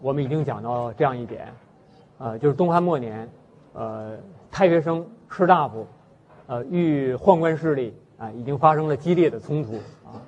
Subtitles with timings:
[0.00, 1.52] 我们已经讲到这样一点，
[2.18, 3.28] 呃，就是东汉末年，
[3.72, 4.16] 呃，
[4.50, 5.86] 太学生士大夫，
[6.46, 9.74] 呃，与宦官势力啊，已经发生了激烈的冲突
[10.06, 10.22] 啊，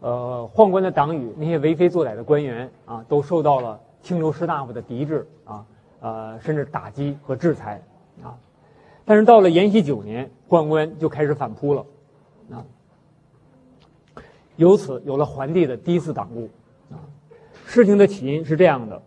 [0.00, 5.66] 呃，宦官的党羽那些为非作歹的官员啊，都受到了青州士大夫的抵制啊，
[6.00, 7.82] 呃，甚至打击和制裁
[8.22, 8.36] 啊。
[9.04, 11.86] 但是到了延禧九年，宦官就开始反扑了，
[12.52, 12.64] 啊，
[14.56, 16.48] 由此有了桓帝的第一次党锢，
[17.68, 19.02] 事情的起因是这样的，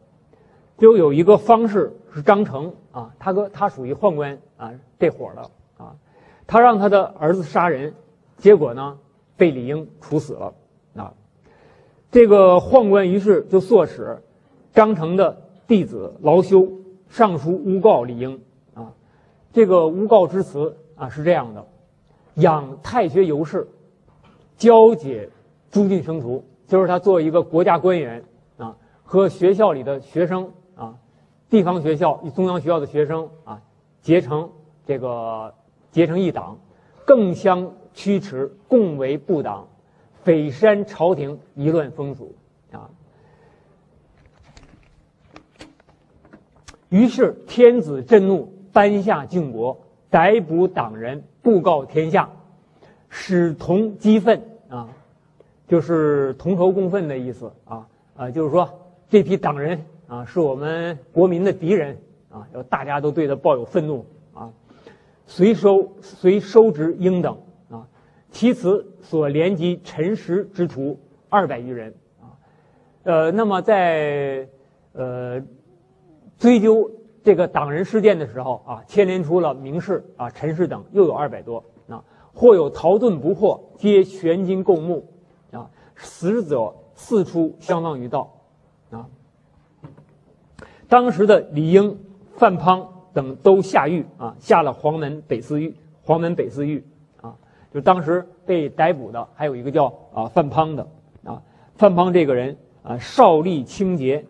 [0.78, 5.42] 就有一个方士是张成啊，他哥他属于宦官啊这伙的
[5.84, 5.96] 啊，
[6.46, 7.96] 他让他的儿子杀人，
[8.38, 9.00] 结果呢
[9.36, 10.54] 被李英处死了
[10.96, 11.12] 啊，
[12.12, 14.22] 这个宦官于是就唆使
[14.76, 16.72] 张成的弟子劳修
[17.10, 18.40] 上书诬告李英
[18.76, 18.94] 啊。
[19.52, 21.66] 这个诬告之词啊是这样的：
[22.36, 23.68] 养太学游士，
[24.56, 25.30] 交解
[25.72, 28.24] 诸郡生徒，就是他作为一个国家官员，
[29.12, 30.96] 和学校里的学生啊，
[31.50, 33.62] 地方学校与中央学校的学生啊，
[34.02, 34.50] 结成
[34.86, 35.54] 这个
[35.92, 36.58] 结成一党，
[37.04, 39.68] 更相驱驰，共为部党，
[40.24, 42.34] 匪山朝廷，一乱风俗
[42.72, 42.90] 啊。
[46.88, 48.50] 于是天子震怒。
[48.72, 49.78] 颁下禁国，
[50.10, 52.30] 逮捕党人，布告天下，
[53.10, 54.88] 使同激愤啊，
[55.68, 58.70] 就是同仇共愤的意思啊啊，就是说
[59.12, 64.50] 这批党人啊是我们国民的敌人啊，要大家都对他抱有愤怒啊，
[65.28, 67.38] 随收随收执应等
[67.70, 67.86] 啊，
[68.32, 72.32] 其词所连及陈实之徒二百余人啊，
[73.04, 74.48] 呃，那么在
[74.94, 75.44] 呃
[76.38, 76.90] 追究。
[77.24, 85.06] 这个党人事件的时候啊，牵连出了名士啊、陈氏等，又有二百多啊，或有逃遁不获，皆悬金购木
[85.52, 88.41] 啊，死者四出相当于道。
[90.92, 91.98] 当时的李英、
[92.36, 95.74] 范滂等都下狱啊，下了黄门北寺狱。
[96.04, 96.84] 黄门北寺狱
[97.22, 97.34] 啊，
[97.74, 100.86] 就当时被逮捕的还有一个叫啊范滂的
[101.24, 101.42] 啊，
[101.76, 104.26] 范滂这个人啊，少吏清洁。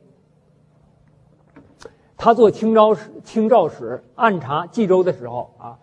[2.16, 5.80] 他做清昭使、清照使，暗查冀州的时候啊，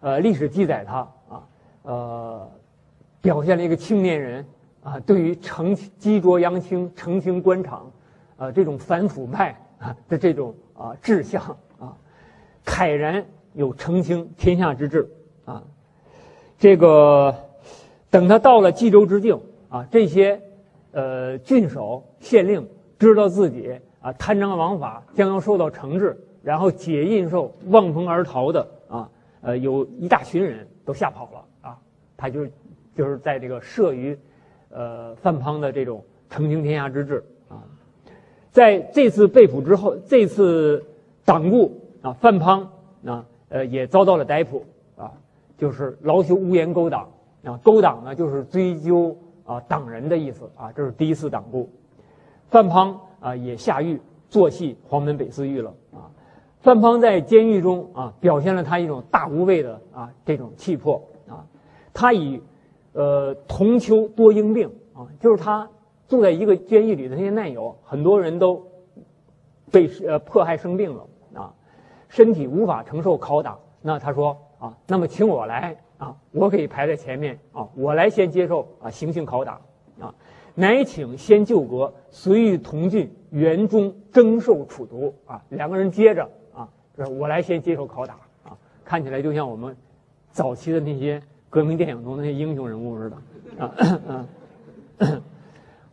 [0.00, 1.42] 呃，历史记载他啊，
[1.82, 2.50] 呃，
[3.20, 4.46] 表现了一个青年人
[4.82, 7.92] 啊，对于澄清积浊扬清、澄清官场，
[8.38, 11.42] 呃，这种反腐败啊 的这种啊志向
[11.78, 11.96] 啊，
[12.64, 15.08] 慨然有澄清天下之志
[15.44, 15.62] 啊。
[16.58, 17.34] 这个
[18.10, 20.40] 等他到了冀州之境啊，这些
[20.92, 22.66] 呃郡守、县令
[22.98, 23.78] 知道自己。
[24.00, 29.08] 啊，贪赃枉法将要受到惩治，然后解印绶望风而逃的啊，
[29.40, 31.78] 呃，有一大群人都吓跑了啊。
[32.14, 32.46] 他就
[32.94, 34.18] 就是在这个慑于，
[34.68, 37.24] 呃，范滂的这种澄清天下之志。
[38.54, 40.82] 在这次被捕之后，这次
[41.26, 41.68] 党锢
[42.00, 42.64] 啊，范滂
[43.04, 44.64] 啊，呃，也遭到了逮捕
[44.96, 45.10] 啊，
[45.58, 47.08] 就是劳修诬言勾党
[47.44, 51.66] 啊，勾党呢就是追究啊党人的意思啊，这是第一次党锢，
[52.48, 52.94] 范滂。
[53.20, 53.98] 啊，也下狱
[54.28, 56.12] 做戏黄门北寺狱了啊。
[56.60, 61.40] 范滂在监狱中啊，表现了他一种大无畏的啊这种气魄啊。
[61.94, 62.38] 他以
[62.92, 65.66] 呃同丘多因病啊，就是他
[66.08, 68.66] 住在一个监狱里的那些难友，很多人都
[69.70, 71.54] 被呃迫害生病了啊，
[72.08, 73.58] 身体无法承受拷打。
[73.80, 79.60] 那他说啊，那么请我来啊，我可以排在前面啊，我来先接受啊行刑拷打
[79.98, 80.14] 啊。
[80.54, 89.76] 乃请先救阁，随与同郡元中征受处毒啊，两个人接着啊，就是我来先接受拷打啊，看起来就像我们
[90.30, 94.26] 早期的那些革命电影中那些英雄人物似的啊。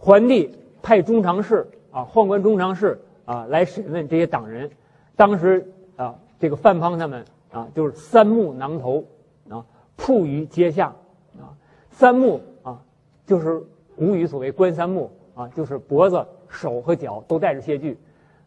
[0.01, 0.49] 桓帝
[0.81, 4.71] 派中常侍啊，宦官中常侍啊来审问这些党人，
[5.15, 9.05] 当时啊，这个范滂他们啊，就是三目囊头
[9.47, 9.63] 啊，
[9.95, 10.87] 铺于阶下
[11.39, 11.53] 啊，
[11.91, 12.81] 三目啊，
[13.25, 13.63] 就是。
[13.93, 17.95] 古语所谓“冠三目”啊，就是脖子、手和脚都带着械具，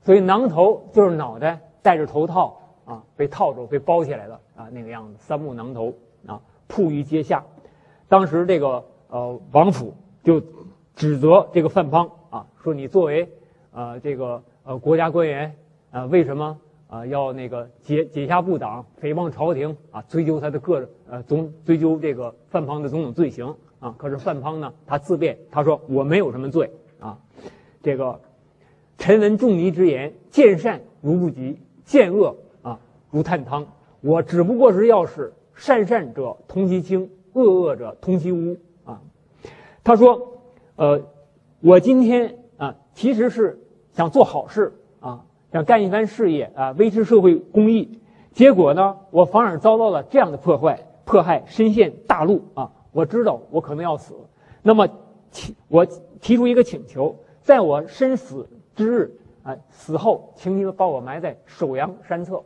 [0.02, 5.14] 所以囊头就是脑袋戴着头套啊，被套住、被包起来的啊那个样子。
[5.16, 5.94] 三目囊头
[6.26, 7.44] 啊，铺于阶下。
[8.08, 9.94] 当时这个呃王府
[10.24, 10.40] 就
[10.96, 13.28] 指责这个范滂啊，说你作为
[13.72, 15.54] 呃这个呃国家官员
[15.90, 16.58] 啊，为什么
[16.88, 23.54] 啊要那个解解下部党、诽谤朝廷啊，追究他的个呃总追究这个范滂的种种罪行。
[23.80, 23.94] 啊！
[23.98, 24.72] 可是范滂呢？
[24.86, 27.18] 他自辩，他说我没有什么罪啊。
[27.82, 28.18] 这个
[28.96, 32.80] 臣闻仲尼之言：见善如不及，见恶啊
[33.10, 33.66] 如探汤。
[34.00, 38.56] 我只不过是要使善善者同其轻，恶恶者同其污
[38.86, 39.02] 啊。
[39.82, 40.33] 他说，
[40.76, 41.00] 呃，
[41.60, 43.60] 我今天啊，其实是
[43.92, 48.00] 想做好事啊，想干一番事业啊，维持社会公益。
[48.32, 52.72] 结果呢，我反而遭到了这样的破坏、迫害，身陷大陆啊！
[52.90, 54.14] 我知道我可能要死，
[54.62, 54.88] 那么
[55.30, 55.86] 请，我
[56.20, 59.12] 提出一个请求，在我身死之日
[59.44, 62.42] 啊，死后，请你把我埋在首阳山侧。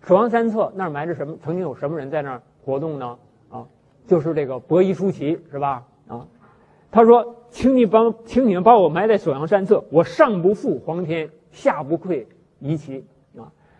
[0.00, 1.36] 首阳山侧那儿埋着什么？
[1.44, 3.18] 曾经有什么人在那儿活动呢？
[3.50, 3.66] 啊，
[4.06, 5.84] 就是这个伯夷叔齐，是吧？
[6.08, 6.26] 啊，
[6.92, 12.28] 他说，请你帮，请你们把我埋在首阳山侧，我上不负皇天，下不愧
[12.60, 13.04] 夷齐。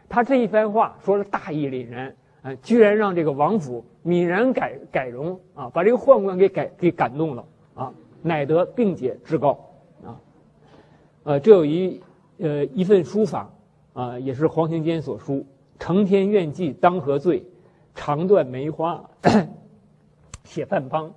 [0.09, 7.45] 他这一番话说的大义凛然，啊，居然让这个王府泯然改改容啊，把这个宦官给改给感动了
[7.75, 7.93] 啊，
[8.23, 9.59] 乃得并解至高
[10.05, 10.21] 啊，
[11.25, 12.01] 呃，这有一
[12.39, 13.51] 呃一份书法
[13.93, 15.47] 啊，也是黄庭坚所书：
[15.79, 17.45] 承天愿记当何罪，
[17.95, 19.03] 长断梅花
[20.45, 21.13] 写范邦。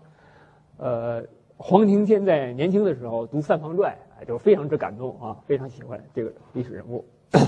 [0.78, 1.24] 呃，
[1.58, 3.98] 黄庭坚在年轻的时候读范滂传，
[4.28, 7.06] 就非常之感动啊，非常喜欢这个历史人物。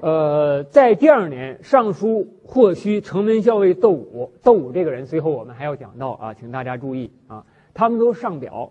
[0.00, 7.44] 呃，在第二年，尚书霍须、城门校尉窦武，窦武这个人，随后我们还要讲到啊，请大家注意啊，
[7.74, 8.70] 他们都上表，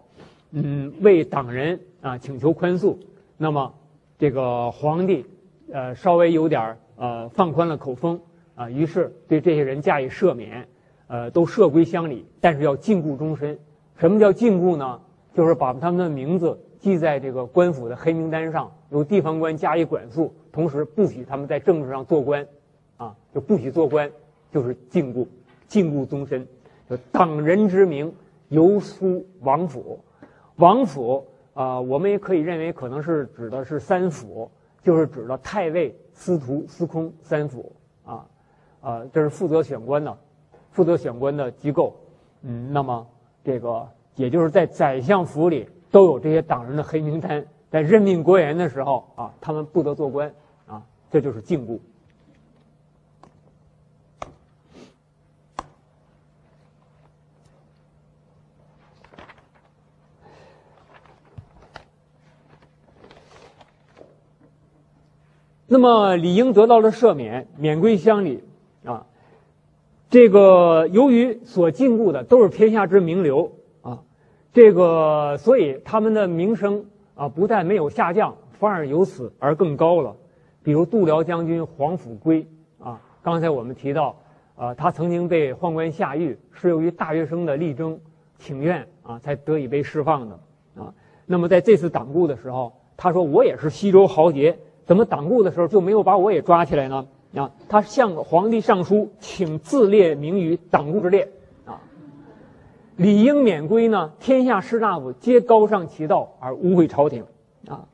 [0.51, 2.95] 嗯，为党人啊请求宽恕。
[3.35, 3.73] 那么，
[4.17, 5.25] 这个皇帝
[5.73, 8.21] 呃稍微有点呃放宽了口风
[8.57, 10.67] 啊，于是对这些人加以赦免，
[11.05, 13.57] 呃，都赦归乡里，但是要禁锢终身。
[13.97, 14.99] 什么叫禁锢呢？
[15.35, 20.33] 就是把他们的名字记在这个官府的黑名单上，由地方官加以管束。
[20.51, 22.47] 同时不许他们在政治上做官，
[22.97, 24.11] 啊，就不许做官，
[24.51, 25.27] 就是禁锢，
[25.67, 26.47] 禁锢终身。
[26.89, 28.11] 就党人之名
[28.49, 29.99] 由苏王府，
[30.55, 31.23] 王府
[31.53, 34.49] 啊，我们也可以认为可能是指的是三府，
[34.81, 37.71] 就是指的太尉、司徒、司空三府
[38.87, 40.17] 啊，这是负责选官的，
[40.71, 41.93] 负责选官的机构。
[42.43, 43.05] 嗯，那么
[43.43, 43.85] 这个
[44.15, 50.33] 也就是在宰相府里都有这些党人的黑名单，在任命国员的时候啊，他们不得做官
[50.67, 50.81] 啊。
[51.11, 51.77] 这就是禁锢。
[65.65, 68.46] 那么李英得到了赦免，免归乡里。
[70.17, 73.51] 这个由于所禁锢的都是天下之名流
[73.83, 73.99] 啊，
[74.51, 76.83] 这个所以他们的名声
[77.13, 80.15] 啊不但没有下降，反而由此而更高了。
[80.63, 82.47] 比如度辽将军黄甫圭
[82.79, 84.15] 啊，刚才我们提到，
[84.55, 87.99] 啊，他曾经被宦官下狱，是由于大学生的力争
[88.39, 90.39] 请愿啊，才得以被释放的
[90.81, 90.91] 啊。
[91.27, 101.29] 那么在这次党锢的时候，他说：“我也是西周豪杰，怎么党锢的时候就没有把我也抓起来呢？”啊，他向皇帝上书，请自列名于党锢之列
[101.65, 101.81] 啊。
[102.95, 107.25] 理应免归呢，天下士大夫皆高尚其道而污秽朝廷
[107.67, 107.85] 啊。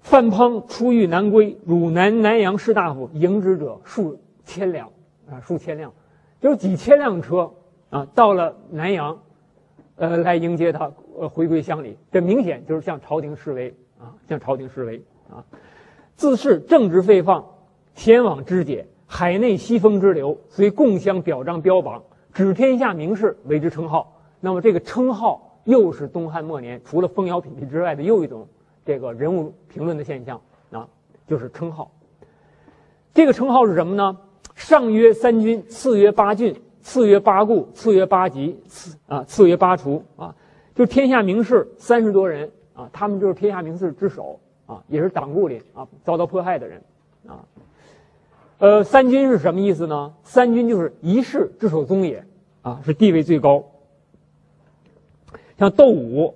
[0.00, 4.90] 范滂出狱南归，汝南南阳士大夫迎之者数千辆，
[5.30, 5.92] 啊，数千辆，
[6.40, 7.50] 有几千辆车
[7.90, 9.18] 啊，到了南阳，
[9.96, 11.96] 呃，来迎接他，呃，回归乡里。
[12.10, 15.44] 这明显就是向朝廷示威啊，向朝廷示威啊。
[16.16, 17.44] 自恃正直废放，
[17.98, 22.00] 前往肢解，海内西风之流，随共相表彰标榜，
[22.32, 24.22] 指天下名士为之称号。
[24.38, 28.46] 那么这个称号又是东汉末年除了风摇妣之外的又一种。
[28.84, 30.40] 这个人物评论的现象
[30.70, 30.88] 啊，
[31.26, 31.90] 就是称号。
[33.12, 34.16] 这个称号是什么呢？
[34.54, 40.32] 上曰三军，次曰八郡，次曰八顾，次曰八级，次啊次曰八除啊，
[40.72, 46.80] 就天下名士三十多人啊，他们就是天下名士之首啊，也是党锢里啊遭到迫害的人
[47.26, 47.42] 啊。
[48.58, 50.14] 呃，三军是什么意思呢？
[50.22, 52.24] 三军就是一世之首宗也
[52.62, 53.64] 啊，是地位最高。
[55.58, 56.34] 像窦武、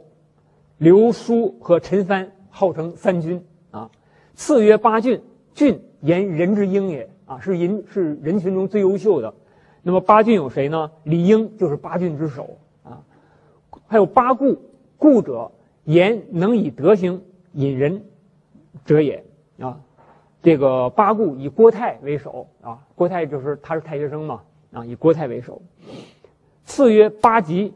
[0.79, 2.31] 刘书和陈蕃。
[2.55, 3.91] 号称三军啊，
[4.35, 5.23] 次曰八郡，
[5.55, 9.33] 郡言人之英也啊，是人是人群中最优秀的。
[9.83, 10.91] 那么八郡有谁呢？
[11.05, 13.00] 李应就是八郡之首啊。
[13.87, 14.59] 还有八顾，
[14.99, 15.50] 顾者
[15.85, 17.23] 言能以德行
[17.55, 18.05] 引人
[18.85, 19.25] 者也
[19.59, 19.81] 啊。
[20.42, 25.62] 这个八顾以郭泰为首啊，郭泰就是他是太学生嘛啊，以郭泰为首。
[26.64, 27.72] 次曰八吉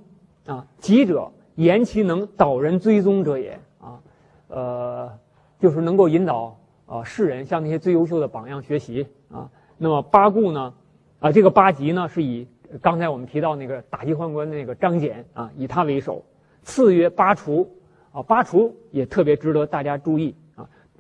[0.47, 4.01] 啊，吉者言其能导人追踪者也啊。
[4.49, 5.19] 呃，
[5.61, 9.49] 就是能够引导啊世人向那些最优秀的榜样学习啊。
[9.79, 10.75] 那么八顾呢，
[11.21, 12.49] 啊这个八级呢是以
[12.83, 16.25] 刚才我们提到那个打击宦官的那个张俭啊，以他为首。
[16.63, 17.71] 次曰八除
[18.11, 20.35] 啊，八除也特别值得大家注意。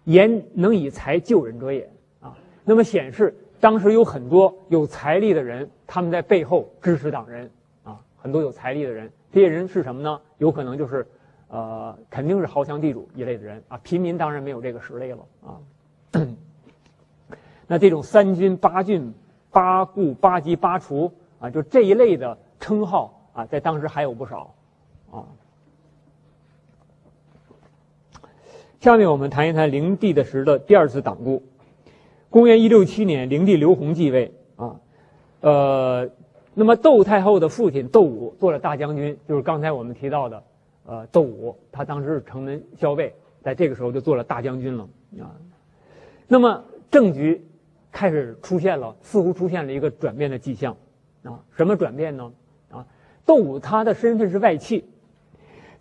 [0.06, 1.88] 言能以才救人者也
[2.20, 2.36] 啊。
[2.64, 7.48] 那么显示当时有很多有财力的人，他们在背后支持党人
[7.84, 10.20] 啊，很多有财力的人这些人是什么呢？
[10.38, 11.06] 有可能就是，
[11.48, 13.78] 呃，肯定是豪强地主一类的人啊。
[13.82, 15.60] 平民当然没有这个实力了啊。
[17.66, 19.12] 那这种三军八郡、
[19.50, 24.54] 八顾、八级、八除啊，就这一类的称号啊，在当时还有不少
[25.10, 25.24] 啊。
[28.86, 31.42] 下面我们谈一谈灵帝的时的第二次党锢。
[32.30, 34.76] 公元一六七年，灵帝刘宏继位啊，
[35.40, 36.08] 呃，
[36.54, 40.42] 那么窦太后的父亲窦武做了大将军，就是刚才我们提到的，
[40.86, 43.12] 呃，窦武，他当时是城门校尉，
[43.42, 44.88] 在这个时候就做了大将军了
[45.18, 45.34] 啊。
[46.28, 47.44] 那么政局
[47.90, 50.76] 开始出现了，似乎出现了一个转变的迹象
[51.24, 51.40] 啊。
[51.56, 52.30] 什么转变呢？
[52.70, 52.86] 啊，
[53.24, 54.84] 窦武他的身份是外戚，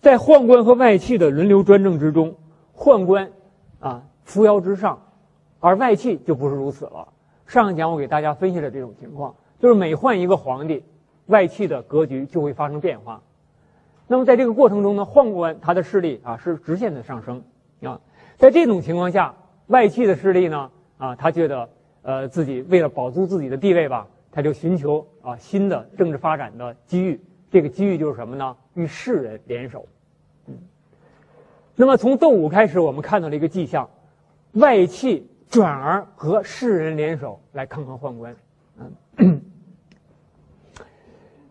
[0.01, 2.35] 在宦官和外戚的轮流专政之中，
[2.75, 3.31] 宦官
[3.79, 5.01] 啊扶摇直上。
[5.59, 7.07] 而外戚就不是如此了。
[7.47, 10.83] 上一讲我给大家分析了这种情况，就是每换一个皇帝，
[11.25, 13.21] 外戚的格局就会发生变化。
[14.05, 17.41] 那么在这个过程中呢，宦官他的势力啊是直线的上升
[17.81, 17.99] 啊。
[18.37, 19.33] 在这种情况下，
[19.67, 21.67] 外戚的势力呢啊，他觉得
[22.03, 27.19] 呃自己为了保住自己的地位吧，他就寻求啊新的政治发展的机遇。
[27.49, 28.55] 这个机遇就是什么呢？
[28.75, 29.87] 与世人联手。
[31.75, 33.89] 那么从窦武开始，我们看到了一个迹象，
[34.53, 35.27] 外戚。
[35.47, 38.35] 转而和世人联手来抗衡宦官，
[39.17, 39.41] 嗯，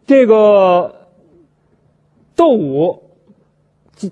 [0.04, 1.08] 这个
[2.34, 3.02] 窦武
[3.92, 4.10] 最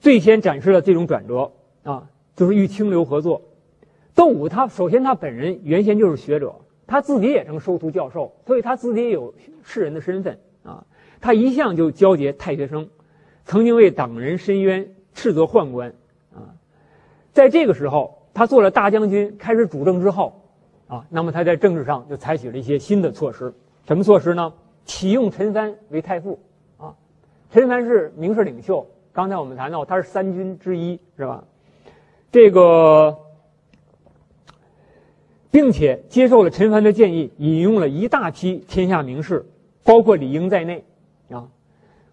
[0.00, 1.50] 最先展示了这种转折
[1.82, 3.42] 啊，就是与清流合作。
[4.14, 6.54] 窦武他首先他本人原先就是学者，
[6.86, 10.86] 他自己也曾收徒教授，所以他自己也有士人的身份啊。
[11.20, 12.88] 他一向就交结太学生，
[13.44, 15.92] 曾经为党人申冤，斥责宦官
[16.32, 16.54] 啊。
[17.32, 18.14] 在这个时候。
[18.34, 20.32] 他做了大将军，开始主政之后，
[20.86, 23.52] 啊，那么他在政治上就采取了一些新的措施。
[23.84, 24.52] 什么措施呢？
[24.84, 26.38] 启用陈蕃为太傅，
[26.76, 26.94] 啊，
[27.50, 28.86] 陈蕃是名士领袖。
[29.12, 31.42] 刚才我们谈到他是三军之一，是吧？
[32.30, 33.18] 这个，
[35.50, 39.44] 并且接受了陈蕃的建议，引用了一大批天下名士，
[39.82, 40.84] 包括李英在内，
[41.30, 41.48] 啊，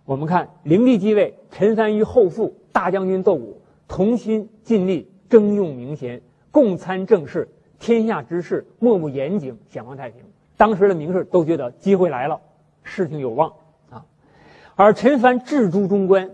[0.06, 5.10] 我们看灵帝继位，陈蕃与后父大将军窦武同心尽力。
[5.28, 10.22] 征用名贤，共参政事，天下之事，莫不严谨，显望太平。
[10.56, 12.40] 当时的名士都觉得机会来了，
[12.84, 13.52] 事情有望
[13.90, 14.06] 啊。
[14.76, 16.30] 而陈蕃治诸中官，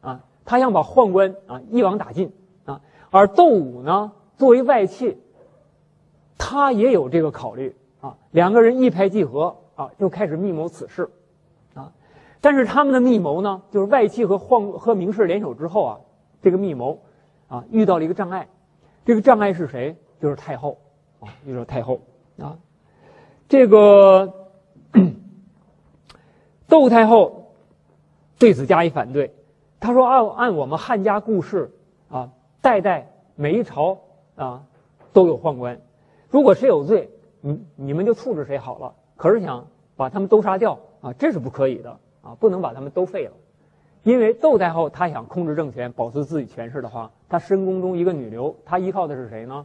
[0.00, 2.32] 啊，他想把宦官啊一网打尽
[2.64, 2.80] 啊。
[3.10, 5.16] 而窦武呢，作为外戚，
[6.36, 8.18] 他也有这个考虑啊。
[8.32, 11.08] 两个人一拍即合啊，就开始密谋此事。
[12.42, 16.00] 但是他们的密谋呢，就是外戚和宦和名士联手之后啊，
[16.42, 17.00] 这个密谋。
[17.48, 18.48] 啊，遇到了一个障碍，
[19.04, 19.94] 这个障碍是谁？
[20.22, 20.78] 就是太后
[21.20, 22.00] 啊，遇到太后
[22.38, 22.56] 啊。
[23.46, 24.32] 这个
[26.66, 27.52] 窦太后
[28.38, 29.34] 对此加以反对，
[29.80, 31.70] 他说：“按按我们汉家故事
[32.08, 32.30] 啊，
[32.62, 33.98] 代代每一朝
[34.34, 34.64] 啊
[35.12, 35.78] 都有宦官，
[36.30, 37.10] 如果谁有罪，
[37.42, 38.94] 你你们就处置谁好了。
[39.16, 43.32] 可是想把他们都杀掉啊，这是不可以的啊，不能把他们都废了。”
[44.04, 49.64] 因为窦太后她想控制政权，保持自己权势的话，她深宫中一个女流，她依靠的是谁呢？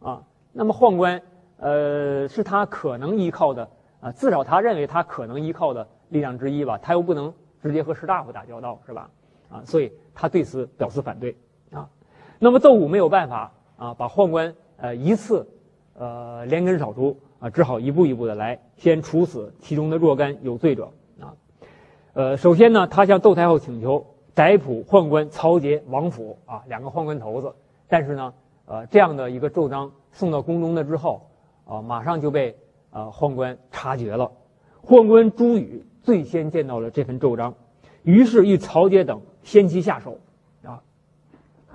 [0.00, 1.20] 啊，那么宦官，
[1.58, 3.68] 呃，是她可能依靠的
[4.00, 6.78] 啊，至少她认为她可能依靠的力量之一吧。
[6.78, 9.10] 她又不能直接和士大夫打交道，是吧？
[9.50, 11.36] 啊，所以她对此表示反对
[11.70, 11.86] 啊。
[12.38, 15.46] 那么窦武没有办法啊，把宦官呃一次
[15.98, 20.90] 呃连根扫除啊，只好一步一步的来，先处死其中的若干有罪者。
[22.14, 27.52] 呃，首先呢，他向窦太后请求逮捕宦官曹节、王府啊，两个宦官头子。
[27.88, 28.32] 但是呢，
[28.66, 31.28] 呃，这样的一个奏章送到宫中的之后，
[31.66, 32.56] 啊，马上就被
[32.90, 34.30] 啊宦官察觉了。
[34.86, 37.52] 宦官朱宇最先见到了这份奏章，
[38.04, 40.16] 于是与曹节等先期下手。
[40.64, 40.80] 啊，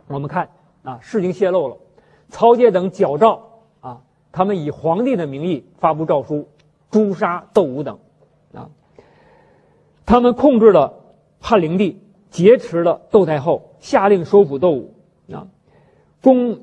[0.08, 0.50] 我们看
[0.84, 1.78] 啊，事情泄露了，
[2.30, 3.42] 曹节等矫诏
[3.82, 6.48] 啊，他们以皇帝的名义发布诏书，
[6.90, 8.00] 诛杀窦武等。
[10.10, 10.92] 他们控制了
[11.40, 12.02] 汉灵帝，
[12.32, 14.96] 劫持了窦太后，下令收捕窦武。
[15.32, 15.46] 啊，
[16.24, 16.62] 公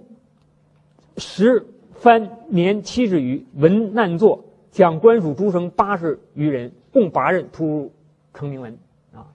[1.17, 7.93] 十藩年七十余，闻难作，将官属诸生八十余人，共八人突入
[8.35, 8.77] 成明门。
[9.15, 9.31] 啊，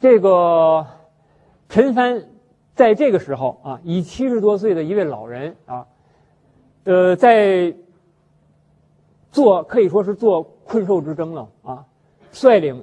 [0.00, 0.86] 这个
[1.68, 2.24] 陈蕃
[2.74, 5.86] 在这个时候啊，以七十多岁的一位老人啊，
[6.84, 7.74] 呃，在
[9.30, 11.84] 做可以说是做困兽之争了啊，
[12.32, 12.82] 率领。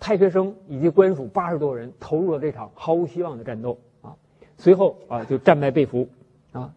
[0.00, 4.14] 太学生以及官属八十多人投入了这场毫无希望的战斗啊，
[4.56, 6.08] 随后啊就战败被俘
[6.52, 6.72] 啊。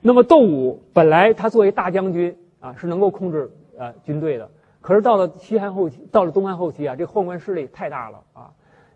[0.00, 8.50] 那么窦武本来他作为大将军啊是能够控制呃军队的，可是到了西汉后期，到了东汉后期啊，这宦官势力太大了啊，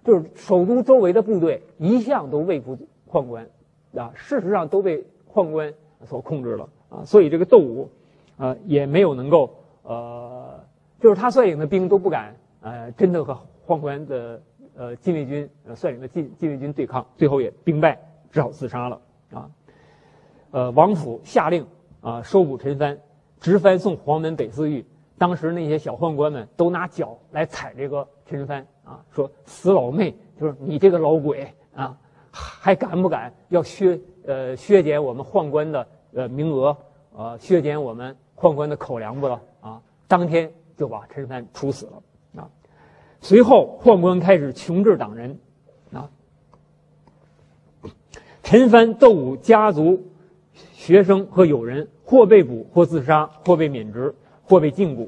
[0.04, 2.78] 就是首都周围的部队一向都畏服
[3.10, 3.46] 宦官，
[3.96, 5.72] 啊，事实上都被宦官
[6.04, 7.88] 所控制了啊，所以这个窦武，
[8.36, 9.50] 呃，也没有能够
[9.82, 10.60] 呃，
[11.00, 13.36] 就是他率领的兵都不敢呃，真的和
[13.70, 14.42] 宦官的
[14.74, 17.96] 呃禁卫军呃率领的禁禁卫军对抗，最后也兵败，
[18.32, 19.00] 只好自杀了
[19.32, 19.48] 啊。
[20.50, 21.64] 呃，王府下令
[22.00, 22.98] 啊，收捕陈蕃，
[23.38, 24.84] 直番送黄门北寺狱。
[25.16, 31.96] 当时那些小宦官们都拿脚来踩这个陈蕃啊，说死老妹，就是你这个老鬼啊，
[32.32, 36.76] 还敢不敢要削呃削减我们宦官的呃名额，
[37.14, 39.80] 呃削减我们宦官的口粮不了啊？
[40.08, 42.02] 当天就把陈蕃处死了。
[43.20, 45.38] 随后宦官开始穷治党人
[45.92, 46.10] 啊，
[48.42, 50.10] 陈蕃、窦武家族
[50.72, 54.14] 学生和友人或被捕，或自杀，或被免职。
[54.42, 55.06] 或被禁锢，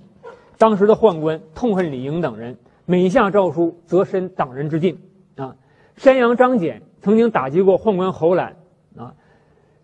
[0.57, 5.01] 当时的宦官痛恨李营等人，每下诏书则申党人之禁。
[5.35, 5.57] 啊，
[5.97, 8.55] 山阳张俭曾经打击过宦官侯览，
[8.97, 9.17] 啊，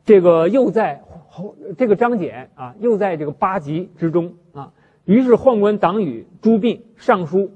[0.05, 4.73] 这个又在侯这个张俭啊，又在这个八级之中啊。
[5.05, 7.51] 于是宦官党羽朱弼上书，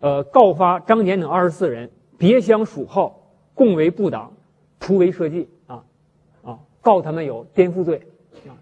[0.00, 3.20] 呃，告发张俭等二十四人别相属号，
[3.54, 4.32] 共为部党，
[4.78, 5.84] 图为社稷啊，
[6.42, 8.02] 啊，告他们有颠覆罪，
[8.48, 8.52] 啊，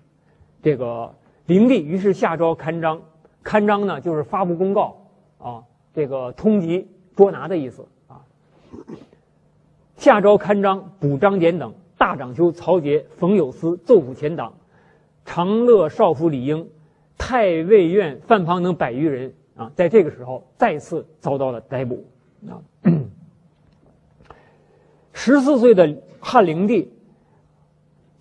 [0.62, 1.14] 这个。
[1.46, 3.00] 灵帝于是下诏刊章，
[3.42, 4.98] 刊章呢就是发布公告
[5.38, 5.64] 啊，
[5.94, 6.84] 这个通缉
[7.16, 8.20] 捉拿的意思啊。
[9.96, 14.52] 下诏刊章，补张俭等，大长修曹节、冯有司奏府前党，
[15.24, 16.68] 长乐少府李英，
[17.16, 22.02] 太尉院范庞等百余人啊，在这个时候再次遭到了逮捕
[22.48, 22.56] 啊。
[25.12, 26.90] 十四岁的汉灵帝，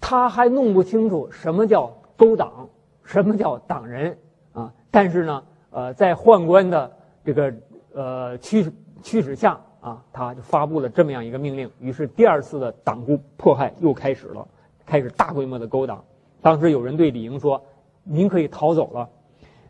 [0.02, 2.68] 他还弄不清楚什么叫勾党。
[3.04, 4.18] 什么叫党人
[4.52, 4.70] 啊？
[4.92, 6.92] 但是呢，呃，在宦官的
[7.24, 7.54] 这个
[7.94, 8.70] 呃驱
[9.02, 11.72] 驱使下啊，他就发布了这么样一个命令。
[11.80, 14.46] 于是第二次的党锢迫害又开始了，
[14.86, 16.04] 开始大规模的勾当。
[16.42, 17.64] 当时有人对李英说
[18.04, 19.08] ：“您可以逃走了。”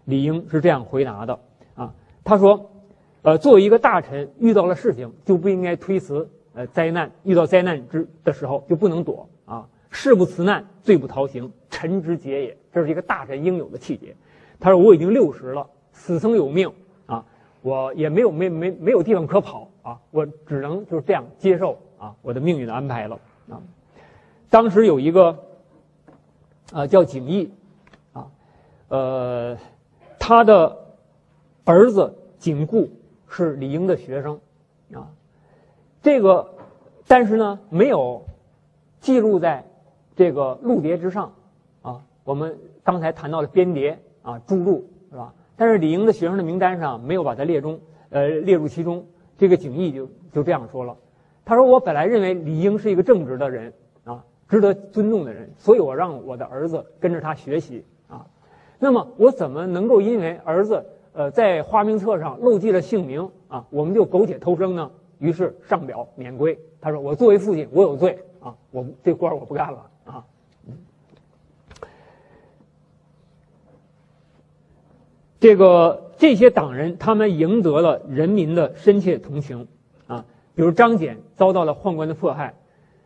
[0.05, 1.39] 李英是这样回答的，
[2.27, 2.69] 他说
[3.23, 12.57] ：“呃，作为一个大臣，遇到了事情就不应该推辞，呃，灾难遇到灾难之的时候就不能躲啊。”事不辞难，罪不逃刑，臣之节也。
[12.73, 14.13] 这是一个大臣应有的气节。
[14.59, 16.69] 他说：“我已经六十了，死生有命
[17.05, 17.23] 啊，
[17.61, 23.17] 我也没有没没没有地方可跑啊，我只能就是这样接受啊我的命运的安排了
[23.49, 23.61] 啊。”
[24.51, 25.39] 当时有一个
[26.73, 27.49] 啊叫景逸
[28.11, 28.27] 啊，
[28.89, 29.57] 呃，
[30.19, 30.77] 他的
[31.67, 32.89] 儿子景固
[33.27, 34.39] 是李英的学生
[34.93, 35.11] 啊，
[36.01, 36.55] 这个
[37.07, 38.23] 但是呢没有
[39.01, 39.65] 记录在。
[40.15, 41.31] 这个录牒之上，
[41.83, 45.31] 啊，我们刚才谈到了编牒啊，注入是吧？
[45.55, 49.05] 但是李英的学生的名单上没有把他列中，呃，列入其中。
[49.37, 50.97] 这个景义就就这样说了，
[51.45, 53.71] 他说：“我本来认为李英是一个正直的人
[54.05, 58.25] 啊，值得尊重的人，所以我让我的儿子跟着他学习啊。
[58.79, 60.83] 那么我怎么能够因为儿子
[61.17, 64.91] 呃在花名册上漏记了姓名啊，我们就苟且偷生呢？
[65.17, 66.59] 于是上表免归。
[66.79, 70.23] 他说：我作为父亲，我有罪啊，我这官我不干了。”啊，
[75.39, 79.67] 这个这些党人，他们赢得了人民的深切同情
[80.05, 80.23] 啊。
[80.53, 82.53] 比如张俭遭到了宦官的迫害，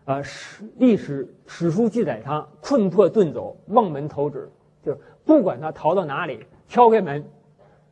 [0.04, 4.50] 啊，史历史史书记载他困迫遁走，望门投止，
[4.84, 7.24] 就是不管他逃到哪里，敲开门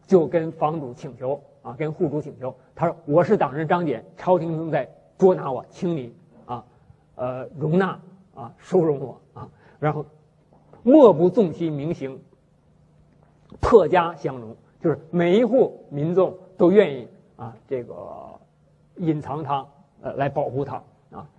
[0.09, 6.11] 就跟房主请求啊，跟户主请求，他说：“我是党人张俭，朝廷正在捉拿我，请你
[6.45, 6.65] 啊，
[7.15, 7.97] 呃，容纳。”
[8.39, 9.49] 啊，收容我啊！
[9.81, 10.05] 然后
[10.81, 12.17] 莫不纵其名行，
[13.59, 17.93] 破家相容，就是每一户民众都愿意啊，这个
[18.95, 19.67] 隐藏他，
[19.99, 21.29] 呃，来保护他啊。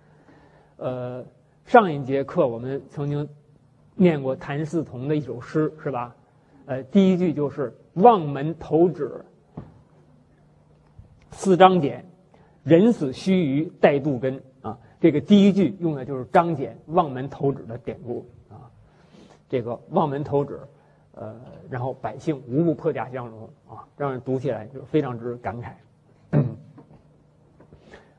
[0.77, 1.25] 呃，
[1.65, 3.27] 上一节课我们曾经
[3.95, 6.15] 念过谭嗣同的一首诗，是吧？
[6.67, 9.25] 呃，第一句就是“望门投止，
[11.31, 12.05] 四张简，
[12.63, 14.41] 人死须臾待杜根。
[14.61, 14.77] 啊”。
[15.01, 18.25] 这个第一句用的就是张俭望门投止的典故。
[18.49, 18.69] 啊，
[19.49, 20.59] 这个望门投止，
[21.13, 21.35] 呃，
[21.69, 23.49] 然后百姓无不破家相容。
[23.67, 25.73] 啊，让人读起来就非常之感慨。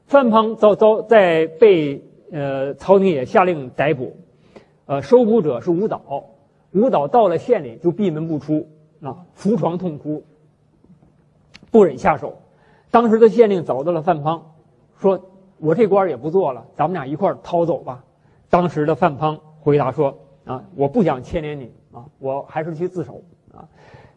[0.07, 4.15] 范滂遭遭在被呃曹廷也下令逮捕，
[4.85, 6.27] 呃，收捕者是吴导，
[6.73, 8.69] 吴导到了县里就闭门不出
[9.03, 10.25] 啊，伏床痛哭，
[11.71, 12.39] 不忍下手。
[12.91, 14.41] 当时的县令找到了范滂，
[14.99, 15.29] 说。
[15.59, 18.03] 我这官也不做了，咱们俩一块儿逃走吧。
[18.51, 23.23] 当时的范滂回答说：“啊，我不想牵连你啊，我还是去自首
[23.55, 23.63] 啊。”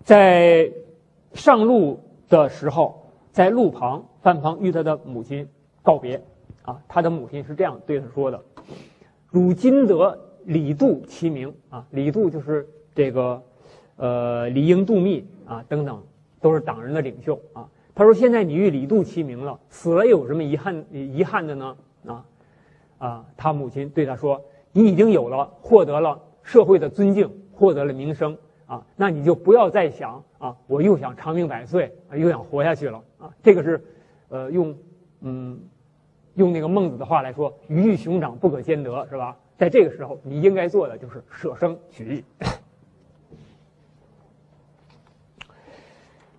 [0.03, 0.71] 在
[1.35, 2.99] 上路的时候，
[3.31, 5.47] 在路旁，范滂与他的母亲
[5.83, 6.19] 告别。
[6.63, 8.43] 啊，他的母亲是这样对他说的
[9.29, 13.39] ：“汝今得李杜其名啊，李杜就是这个，
[13.97, 16.03] 呃，李英、杜密啊等等，
[16.41, 17.67] 都是党人的领袖啊。
[17.93, 21.77] 他说现在你与李杜齐名了，死了有什么遗憾遗憾的呢？
[22.05, 22.25] 啊
[22.97, 33.31] 啊，他母亲对他说：你已经有了获得了社会的尊敬，获得了名声啊，那你就不要再想啊，我又想长命百岁，又想活下去了啊。
[33.41, 33.83] 这个是，
[34.29, 34.75] 呃，用
[35.21, 35.59] 嗯。”
[36.35, 39.37] 用那个孟子的话来说，“鱼与熊掌不可兼得”，是吧？
[39.57, 42.23] 在这个时候，你应该做的就是舍生取义。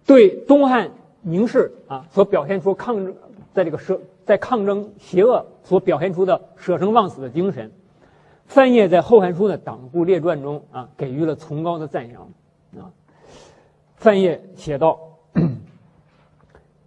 [0.07, 0.93] 对东汉
[1.23, 3.15] 名士啊所表现出抗争，
[3.53, 7.73] 在这个舍在抗争邪恶所表现出的舍生忘死的精神，
[8.47, 12.23] 范晔在《后汉书》的党部列传中啊给予了崇高的赞扬
[12.79, 12.93] 啊。
[13.97, 15.01] 范晔写道：“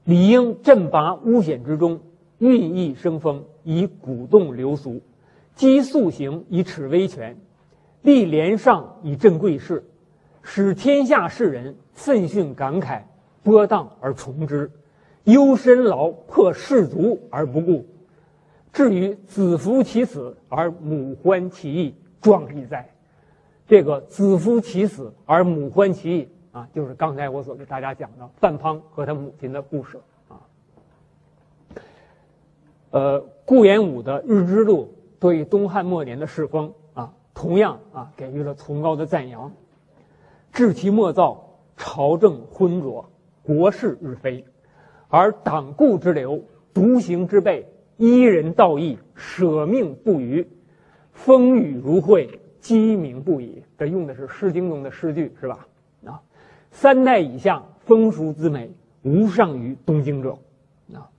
[0.05, 1.99] 理应振拔污险之中。”
[2.39, 5.01] 运意生风，以鼓动流俗；
[5.55, 7.36] 积素行，以耻威权；
[8.01, 9.84] 立廉上，以振贵士；
[10.41, 13.01] 使天下士人奋训感慨，
[13.49, 14.69] 波荡而从之；
[15.23, 17.83] 忧身劳破士卒而不顾。
[18.71, 22.88] 至于子服其死而母欢其义，壮丽哉！
[23.67, 30.38] 这个子服其死而母欢其义啊，就是刚才我所给大家讲的范滂和他母亲的故事啊。
[32.91, 39.51] 呃，顾炎武的《日之录》对东汉末年的世风啊，同样啊给予了崇高的赞扬。
[40.51, 43.09] 治其莫躁，朝政昏浊，
[43.49, 44.45] 国事日非，
[45.07, 47.65] 而党固之流，独行之辈，
[47.97, 50.47] 依人道义，舍命不渝，
[51.13, 53.63] 风雨如晦，鸡鸣不已。
[53.75, 55.67] 这用的是《诗经》中的诗句，是吧？
[56.05, 56.21] 啊，
[56.69, 58.69] 三代以下，风俗之美，
[59.01, 60.38] 无上于东京者。
[60.93, 61.09] 啊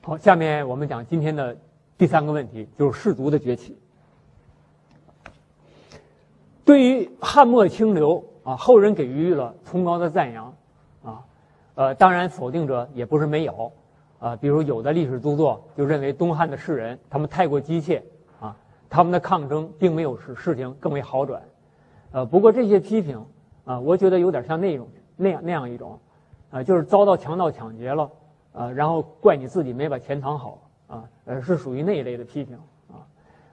[0.00, 1.56] 好，下面我们讲今天的
[1.96, 3.78] 第三个问题，就是士族的崛起。
[6.72, 10.46] 对于汉末清流啊，后人给予了崇高的赞扬
[11.04, 11.22] 啊，
[11.74, 13.70] 呃，当然否定者也不是没有
[14.18, 18.02] 啊，比如有的历史著作就认为东汉的士人他们太过急切
[18.40, 18.56] 啊，
[18.88, 21.42] 他们的抗争并没有使事情更为好转，
[22.10, 23.22] 呃，不过这些批评
[23.66, 25.98] 啊，我觉得有点像那种那样那样一种
[26.50, 28.10] 啊，就是遭到强盗抢劫了。
[28.54, 32.56] 啊，然后怪你自己没把钱藏好啊，呃，是属于那一类的批评
[32.88, 32.96] 啊，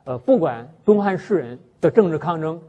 [0.06, 2.62] 呃，不管东汉士人的政治抗争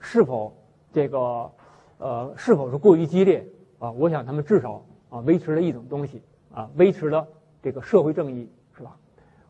[0.00, 0.52] 是否
[0.92, 1.50] 这个
[1.98, 3.46] 呃是否是过于激烈
[3.78, 7.26] 啊，我想他们至少啊维持了一种东西啊，维持了
[7.62, 8.96] 这个社会正义是吧？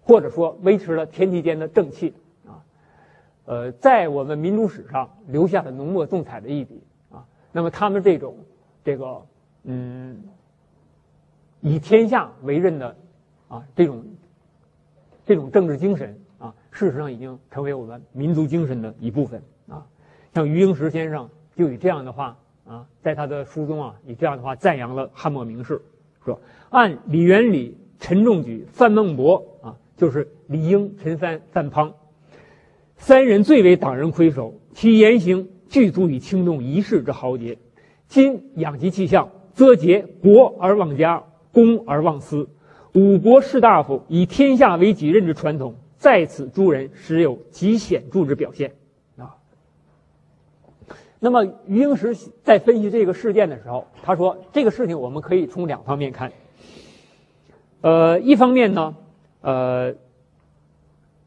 [0.03, 2.13] 或者说维持了天地间的正气
[2.47, 2.61] 啊，
[3.47, 7.25] 呃，在我们民族史上留下了浓墨重彩的一笔啊。
[7.53, 8.37] 那么他们这种
[8.85, 9.23] 这个
[9.63, 10.23] 嗯。
[11.63, 12.97] 以天下为任的，
[13.49, 14.03] 啊，这种
[15.27, 19.87] 这种政治精神啊，事实上已经成为我们民族精神的一部分啊。
[20.35, 25.83] 像余英时先生就以这样的话啊，在他的书中啊，以这样的话赞扬了汉末名士，
[26.25, 31.93] 说按李元礼、陈仲举、范孟博啊，就是李英、陈三、范滂
[32.97, 37.59] 三人最为党人魁首，其言行俱足以轻动一世之豪杰。
[38.09, 41.25] 今养其气象，则结国而忘家。
[41.53, 42.49] 公而忘私，
[42.95, 48.71] 五国士大夫以天下为己任之传统，在此诸人实有极显著之表现。
[51.21, 56.33] 那么余英时在分析这个事件的时候，他说这个事情我们可以从两方面看。
[57.83, 58.97] 呃，一方面呢，
[59.43, 59.95] 呃，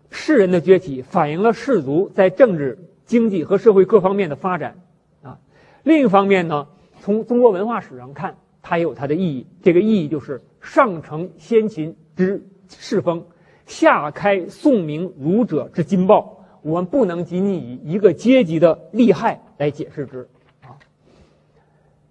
[0.09, 4.75] 士人的崛起反映了士族在政治、经济和社会各方面的发展
[5.21, 5.39] 啊。
[5.83, 6.67] 另一方面呢，
[6.99, 8.35] 从中国文化史上看。
[8.65, 13.25] 它也有它的意义，这个意义就是上承先秦之世风，
[13.65, 16.42] 下开宋明儒者之金报。
[16.63, 20.27] 我们不能仅仅以一个阶级的利害来解释之
[20.63, 20.73] 啊。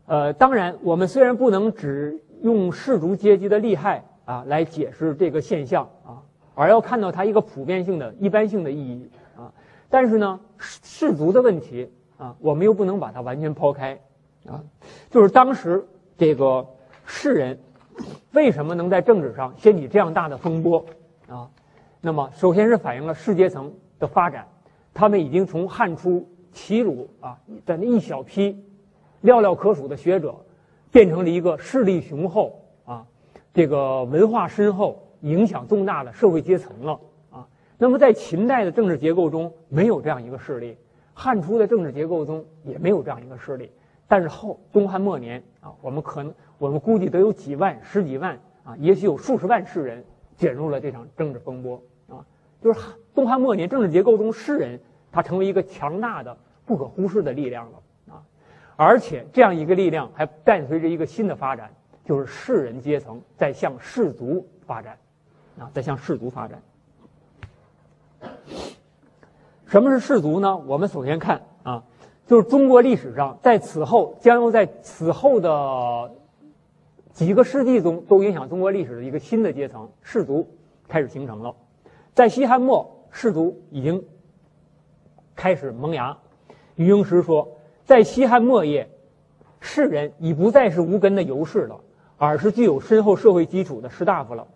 [0.07, 6.23] 呃，当然，我们虽然不能只用士族阶级的利害啊来解释这个现象啊，
[6.55, 9.53] 而要看到它一个普遍性的一般性的意义啊。
[9.91, 13.99] 但是呢，士族的问题啊，我们又不能把它完全抛开
[14.47, 14.63] 啊，
[15.11, 15.85] 就是当时。
[16.19, 16.65] 这个
[17.05, 17.59] 士人
[18.33, 20.85] 为什么能在政治上掀起这样大的风波
[21.27, 21.51] 啊？
[22.01, 24.49] 那么，首先是反映了士阶层的发展，
[24.93, 28.61] 他们已经从汉初齐鲁啊的那一小批
[29.23, 30.35] 寥寥可数的学者，
[30.91, 33.07] 变成了一个势力雄厚啊，
[33.55, 36.99] 这个文化深厚、影响重大的社会阶层了
[37.31, 37.47] 啊。
[37.79, 40.75] 那么，在秦代的政治结构中，没有这样一个势力；
[41.15, 43.71] 汉初的政治结构中也没有这样一个势力。
[44.09, 50.05] 但是后东汉末年啊，我们可能我们估计得有几万、十几万啊，也许有数十万士人
[50.37, 51.81] 卷入了这场政治风波。
[52.63, 52.81] 就是
[53.15, 58.23] 东汉末年政治结构中，士人他成为一个强大的、不可忽视的力量了啊。
[58.77, 61.71] 而且这样一个力量还伴随着一个新的发展，
[62.05, 64.97] 就是士人阶层在向士族发展
[65.59, 66.63] 啊，在向士族发展。
[69.67, 70.57] 什么是士族呢？
[70.57, 71.83] 我们首先看啊，
[72.27, 76.13] 就是中国历史上在此后将要在此后的
[77.13, 80.49] 几个世纪中都影响中国历史的一个新的阶层——士族
[80.87, 81.55] 开始形成了。
[82.15, 84.05] 在西汉末，士族已经
[85.35, 86.19] 开始萌芽。
[86.77, 88.91] 余英时说，在西汉末叶，
[89.61, 91.81] 士人已不再是无根的游士了，
[92.19, 94.47] 而是具有深厚社会基础的士大夫了。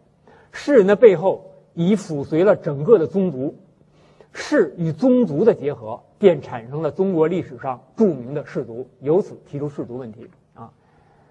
[0.52, 3.54] 士人的背后已附随了整个的宗族。
[4.32, 10.70] 士与宗族的结合，便产生了中国历史上著名的士族，由此提出士族问题啊。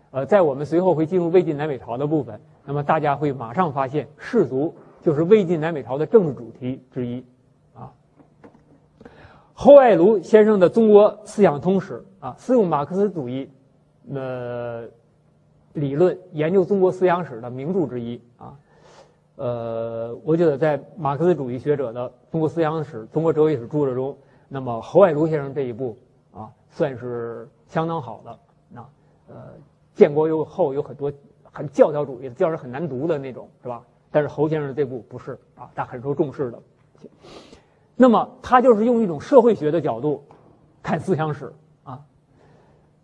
[0.10, 4.74] 呃，在我们随后会进入魏晋南北朝的部分，那么大家会马上发现，士族
[5.06, 7.24] 就是魏晋南北朝的政治主题之一
[7.76, 7.94] 啊。
[9.54, 13.48] 侯爱庐先生的《中国思想通史》啊，是用马克思主义
[14.12, 14.88] 呃
[15.74, 18.58] 理论研究中国思想史的名著之一啊。
[19.36, 25.96] 呃，我觉得在马克思主义学者的中国思想史、中国哲学史著作中，那么侯爱庐先生这一部
[26.34, 28.40] 啊，算是相当好的。
[28.70, 28.82] 那
[29.30, 29.36] 呃，
[29.94, 31.14] 建国以后有很多
[31.52, 33.84] 很教条主义的，教人很难读的那种，是吧？
[34.16, 36.60] 但是侯先生这部不是啊，他很受重视的。
[37.98, 40.24] 那么他就是用一种社会学的角度
[40.82, 41.52] 看思想史
[41.84, 42.00] 啊，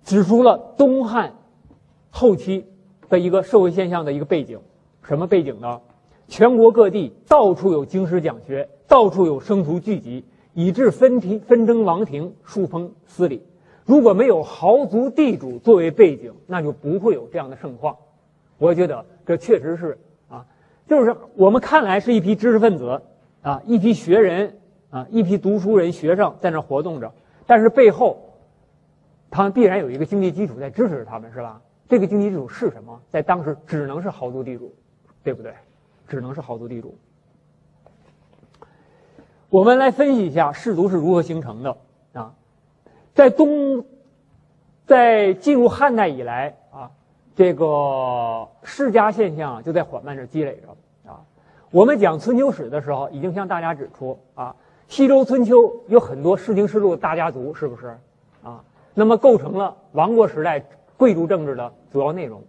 [0.06, 1.34] 指出了东汉
[2.12, 2.65] 后期
[3.10, 4.62] 的一个社会现象的一个背景，
[5.04, 5.82] 什么背景呢？
[6.30, 13.45] 全国各地到处有经师讲学，到处有生徒聚集，以致分庭纷争王庭，树封司礼。
[13.84, 17.97] 如果没有豪族地主作为背景，那就不会有这样的盛况。
[18.58, 20.00] 我觉得这确实是，
[20.91, 23.01] 就是我们看来是一批知识分子
[23.41, 24.58] 啊，一批学人
[24.89, 27.13] 啊，一批读书人、学生在那活动着，
[27.47, 28.36] 但是背后
[29.30, 31.62] 他们必然有一个经济基础在支持着他们，是吧？
[31.88, 32.99] 这个经济基础是什么？
[33.10, 34.75] 在当时只能是豪族地主，
[35.23, 35.54] 对不对？
[36.10, 36.93] 只能是豪族地主。
[39.47, 41.77] 我们来分析一下氏族是如何形成的
[42.12, 42.34] 啊，
[43.15, 43.86] 在东，
[44.86, 46.91] 在进入汉代以来啊，
[47.34, 50.75] 这个世家现象就在缓慢的积累着。
[51.72, 54.56] 我们讲春秋史的时候，已经向大家指出啊，
[54.88, 57.98] 西周春秋有很多世经世禄大家族，是不是
[58.44, 58.64] 啊？
[58.94, 60.64] 那么构成了王国时代
[60.98, 62.44] 贵族政治的主要内容，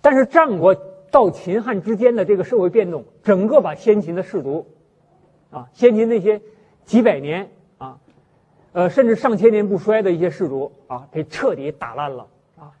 [0.00, 0.74] 但是战国。
[1.12, 4.66] 到秦汉之间的这个社会变动，整个把先秦的氏族，
[5.50, 6.40] 啊，先秦那些
[6.86, 7.98] 几百年啊，
[8.72, 12.26] 呃，甚至上千年不衰的一些氏族啊，给彻底打烂了
[12.58, 12.72] 啊。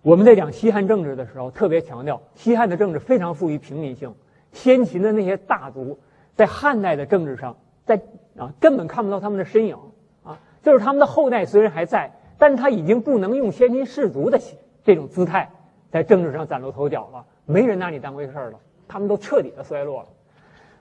[0.00, 4.14] 我们在讲西汉政治的时候，特别强调西汉的政治非常富于平民性。
[4.52, 5.98] 先秦的那些大族
[6.34, 8.00] 在汉代的政治上，在
[8.36, 9.76] 啊根本看不到他们的身影
[10.24, 14.40] 啊，就是他们的后代虽然还在，但他已经不能用先秦氏族的
[14.84, 15.50] 这种姿态
[15.90, 17.24] 在政治上崭露头角了。
[17.44, 18.54] 没人拿你当回事了，
[18.86, 20.08] 他们都彻底的衰落了。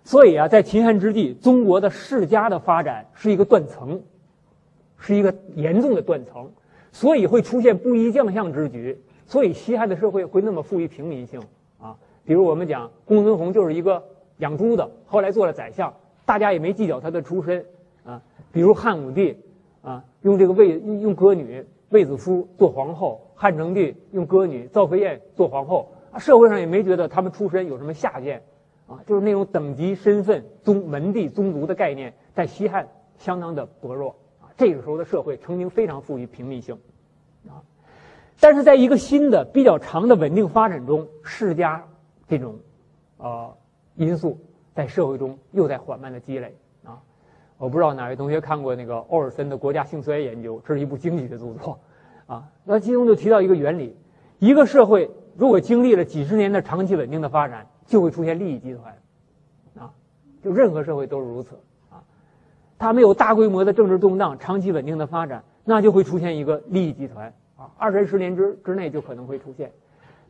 [0.04, 4.02] 所以啊，在秦汉之际，中国的世家的发展是一个断层，
[4.98, 6.52] 是一个严重的断层，
[6.92, 9.02] 所以会出现布衣将相之举。
[9.26, 11.42] 所以西汉的社会会那么富于平民性。
[12.28, 14.04] 比如我们讲公孙弘就是一个
[14.40, 15.94] 养猪的，后来做了宰相，
[16.26, 17.66] 大家也没计较他的出身
[18.04, 18.22] 啊。
[18.52, 19.38] 比如汉武帝
[19.82, 25.94] 啊，用这个卫用歌女卫子夫做皇后，汉成帝用歌女赵飞燕做皇后。
[26.20, 28.42] 社会上也没觉得他们出身有什么下贱，
[28.88, 34.52] 啊，就是那种等级、身份、宗门第、宗族的概念，在西汉相当的薄弱啊。
[34.58, 36.78] 这个时候的社会曾经非常富于平民性，
[37.48, 37.64] 啊，
[38.40, 41.86] 但是在一个新的、比较长的稳定发展中，世家
[42.28, 42.60] 这种，
[43.18, 43.56] 呃，
[43.96, 44.40] 因素
[44.74, 47.02] 在社会中又在缓慢的积累啊。
[47.58, 51.80] 我不知道哪位同学看过那个欧尔森的《国家兴衰研究》，这是一部经济的著作，
[52.28, 53.96] 啊，那其中就提到一个原理：
[54.40, 55.10] 一个社会。
[55.38, 58.98] 如果经历了几十年的长期稳定的发展，就会出现利益集团，
[59.78, 59.94] 啊，
[60.42, 61.60] 就任何社会都是如此
[61.92, 62.02] 啊。
[62.80, 67.70] 它没有大规模的政治动荡，长期稳定的发展，那就会出现一个利益集团啊。
[67.78, 69.72] 二三十年之之内就可能会出现。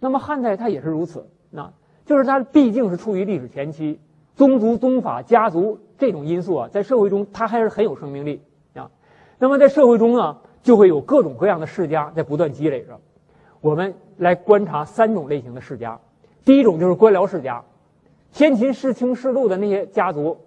[0.01, 1.71] 那么汉代它也是如此，那
[2.07, 3.99] 就是它毕竟是处于历史前期，
[4.35, 8.41] 宗族、宗法、家族这种因素啊，在社会中它还是很有生命力
[8.73, 8.89] 啊。
[9.37, 12.97] 那么在社会中呢，就会有各种各样的世家在不断积累着。
[13.59, 15.99] 我们来观察三种类型的世家，
[16.45, 17.61] 第一种就是官僚世家，
[18.31, 20.37] 先秦世卿世禄的那些家族，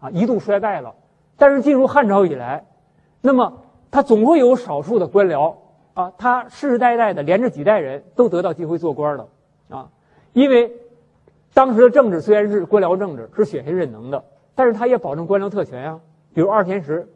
[0.00, 0.94] 啊，一度衰败了，
[1.36, 2.64] 但是进入汉朝以来，
[3.20, 5.54] 那么他总会有少数的官僚
[5.92, 9.28] 啊，他世世代代的连着几代人都得到机会做官了，
[9.68, 9.90] 啊，
[10.32, 10.72] 因为
[11.54, 14.22] 当时的政治虽然是官僚政治，是选贤任能的，
[14.54, 16.00] 但是他也保证官僚特权呀。
[16.34, 17.08] 比如二天石，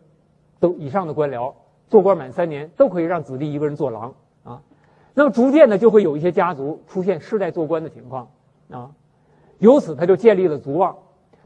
[0.60, 1.52] 都以上的官僚
[1.88, 4.62] 做官满三年都可以让子弟一个人做郎啊。
[5.12, 8.28] 那么逐渐的就会有一些家族出现世代做官的情况
[8.70, 8.90] 啊，
[9.58, 10.96] 由此他就建立了族望。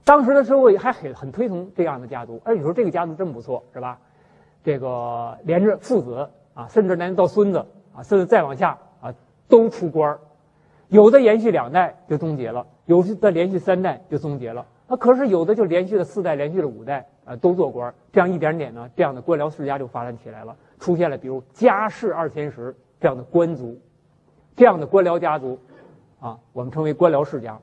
[0.05, 3.99] 当时的社会还很很推崇这样的家族，而你说这个家族真不错，是吧？
[4.63, 9.15] 这个连着父子啊，甚至连到孙子啊，甚至再往下啊，
[9.49, 10.21] 都出官儿。
[10.89, 14.67] 有的延续两代就终结了，有的连续三代就终结了。
[14.89, 17.93] 那，可是有的就连续了四代，连续了五代啊，都做官。
[18.13, 23.79] 这样一点点呢，这样的官僚世家就发展起来了，出现了比如家世二千石这样的官族，
[24.57, 25.59] 这样的官僚家族
[26.21, 27.59] 啊，我们称为官僚世家。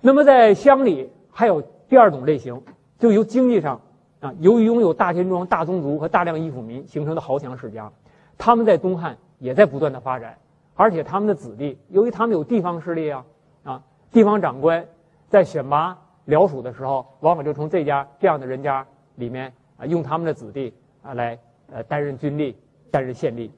[0.00, 2.62] 那么在乡里还有第二种类型，
[2.98, 3.80] 就由经济上。
[4.20, 7.88] 啊，由于拥有大田庄、大宗族和大量依附民形成的豪强世家，
[8.36, 10.36] 他们在东汉也在不断的发展，
[10.74, 13.24] 而且他们的子弟，由于他们有地方势力啊，
[13.62, 14.86] 啊，地方长官
[15.28, 21.38] 在选拔僚属的时候，往往就从这家这样的人家里面啊，用他们的子弟啊来
[21.72, 22.54] 呃担任军吏、
[22.90, 23.50] 担任县吏。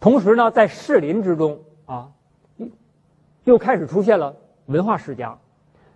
[0.00, 2.10] 同时呢，在士林之中啊，
[3.44, 4.34] 又开始出现了
[4.66, 5.38] 文化世家，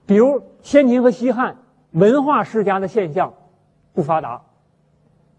[0.07, 1.57] 比如先秦和西汉。
[1.93, 3.35] 文化世家的现象
[3.95, 4.41] 不发达，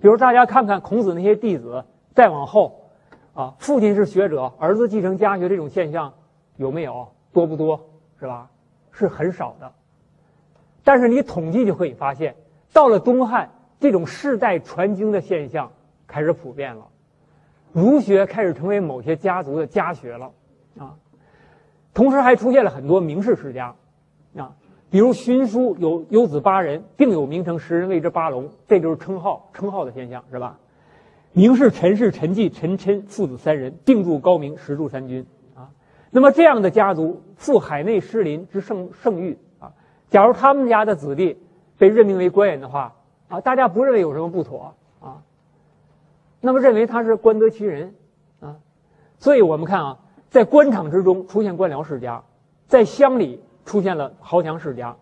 [0.01, 2.89] 比如大家看看孔子那些弟子，再往后，
[3.33, 6.13] 啊，父亲是学者，儿子继承家学这种现象
[6.57, 7.07] 有没有？
[7.33, 7.89] 多不多？
[8.19, 8.49] 是吧？
[8.91, 9.71] 是很少的。
[10.83, 12.35] 但是你统计就可以发现，
[12.73, 15.71] 到了东汉，这种世代传经的现象
[16.07, 16.87] 开始普遍了，
[17.71, 20.31] 儒学开始成为某些家族的家学了，
[20.77, 20.95] 啊，
[21.93, 23.75] 同时还出现了很多名士世家，
[24.35, 24.55] 啊。
[24.89, 30.59] 比如荀叔有有子八人，并有名成，十人谓之八龙，这就是称号称号的现象，是吧？
[31.31, 35.25] 名士陈氏、陈纪、陈琛父子三人，并著高明，实著三军。
[36.11, 39.73] 那么这样的家族，赴海内失林之盛盛誉啊。
[40.09, 41.41] 假如他们家的子弟
[41.77, 42.93] 被任命为官员的话
[43.29, 45.23] 啊，大家不认为有什么不妥啊？
[46.39, 47.95] 那么认为他是官得其人
[48.39, 48.57] 啊。
[49.17, 52.23] 所以我们看啊，在官场之中出现官僚世家，
[52.67, 53.41] 在乡里。
[53.63, 54.97] 出现了豪强世家，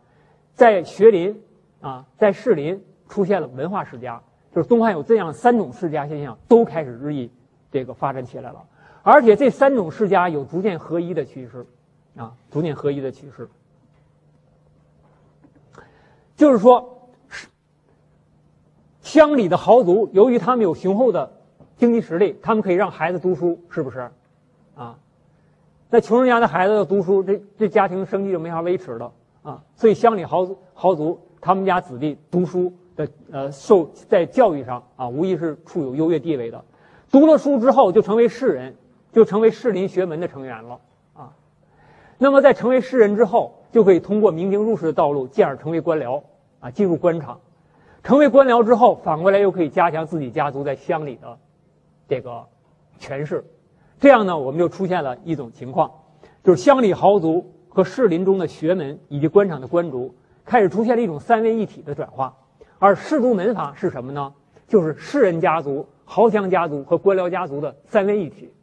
[0.53, 1.41] 在学林
[1.79, 4.21] 啊，在士林出现了文化世家，
[4.53, 7.31] 就是东汉有这样三种世家现象，都开始日益
[7.71, 8.61] 这个发展起来了。
[9.09, 11.65] 而且这三种世家有逐渐合一的趋势，
[12.15, 13.49] 啊，逐渐合一的趋势。
[16.35, 17.09] 就是说，
[19.01, 21.31] 乡里的豪族，由于他们有雄厚的
[21.75, 24.11] 经济实力，他们可以让孩子读书，是不是？
[24.75, 24.95] 啊。
[25.89, 29.63] 那穷人家的孩子要读书，这这家庭生计就没法维持了啊！
[29.75, 36.63] 所以乡里豪豪族他们家子弟读书的呃受在教育上啊，无疑是处有优越地位的。
[37.09, 38.75] 读了书之后就成为士人，
[39.11, 40.79] 就成为士林学门的成员了
[41.13, 41.31] 啊。
[42.17, 46.21] 那么在成为士人之后，就可以通过明经入仕的道路，进而成为官僚
[46.59, 47.39] 啊，进入官场。
[48.03, 51.37] 成为官僚之后，反过来又可以加强自己家族在乡里的
[52.07, 52.45] 这个
[52.97, 53.43] 权势。
[53.99, 55.91] 这样呢，我们就出现了一种情况，
[56.43, 62.33] 就是乡里豪族和士林中的学门以及官场的官族开始出现了一种三位一体的转化。
[62.79, 64.33] 而士族门阀是什么呢？
[64.67, 68.53] 就是士人家族、豪强家族和官僚家族的三位一体。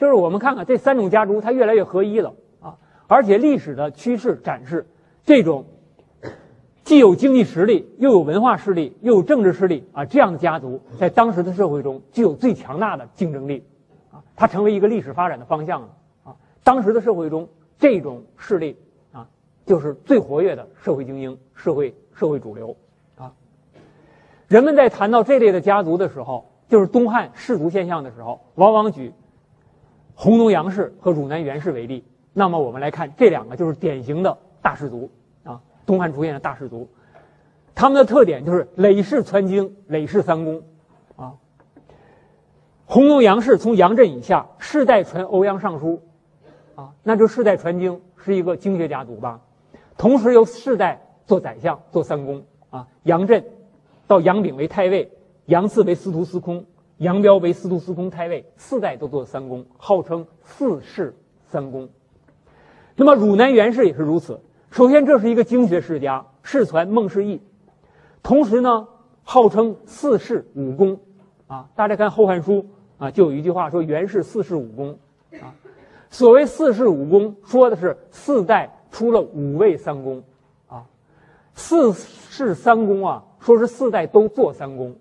[0.00, 2.78] 就是我们看看这三种家族，它越来越合一了啊。
[3.06, 4.86] 而且历史的趋势展示，
[5.26, 5.66] 这种
[6.84, 13.62] 既有经济实力，又有文化势力，又有政治势力啊，这样的家族在当时的社会中具有最强大的竞争力
[14.10, 14.24] 啊。
[14.34, 15.88] 它成为一个历史发展的方向了
[16.24, 16.36] 啊！
[16.64, 17.46] 当时的社会中，
[17.78, 18.78] 这种势力
[19.12, 19.28] 啊，
[19.66, 22.74] 就是最活跃的社会精英、社会社会主流
[23.16, 23.34] 啊。
[24.48, 29.12] 人们在谈到这类的家族的时候，就是东汉氏族现象的时候，往往举
[30.20, 32.04] 弘农杨氏和汝南袁氏为例。
[32.34, 35.10] 那么我们来看这两个就是典型的大氏族
[35.44, 36.86] 啊，东汉出现的大氏族，
[37.74, 40.62] 他们的特点就是累世传经、累世三公。
[41.16, 41.32] 啊
[42.84, 46.02] 弘农杨氏从杨震以下世代传欧阳尚书，
[46.74, 49.40] 啊，那就世代传经是一个经学家族吧。
[49.96, 53.42] 同时由世代做宰相做三公啊，杨震
[54.06, 55.10] 到杨炳为太尉，
[55.46, 56.66] 杨赐为司徒司空，
[57.00, 61.14] 杨彪为司徒司空太尉，四代都做三公，号称四世
[61.48, 61.88] 三公。
[62.94, 64.38] 那么汝南袁氏也是如此。
[64.70, 67.40] 首先，这是一个经学世家，世传孟氏义，
[68.22, 68.86] 同时呢，
[69.22, 71.00] 号称四世五公
[71.46, 71.70] 啊。
[71.74, 72.52] 大家看《后汉书》。
[72.98, 74.90] 啊，就有一句话说：“袁氏四世五公。”
[75.40, 75.56] 啊，
[76.10, 80.22] 所谓四世五公，说的是四代出了五位三公，
[80.68, 80.84] 啊，
[81.54, 84.94] 四世三公啊，说是四代都做三公，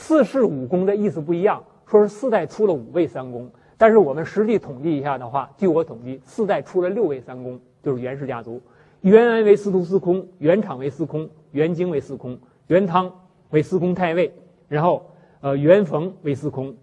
[0.00, 8.58] 四世五公的意思不一样，说是四代出了五位三公，但是我们实际统计一下的话，据我统计，四代出了六位三公，就是袁氏家族。
[9.02, 12.38] 袁安为司徒司空，袁敞为司空，袁京为司空，
[12.68, 13.12] 袁汤
[13.50, 14.32] 为司空太尉，
[14.68, 15.04] 然后
[15.42, 16.74] 呃袁逢为司空，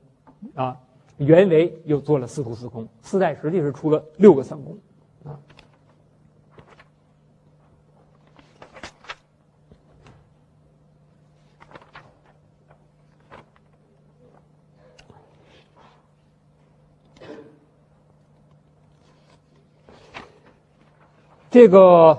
[0.54, 0.78] 啊
[1.18, 4.78] 袁维又做了司徒司空，四代实际是出了六个三公。
[21.60, 22.16] 这个，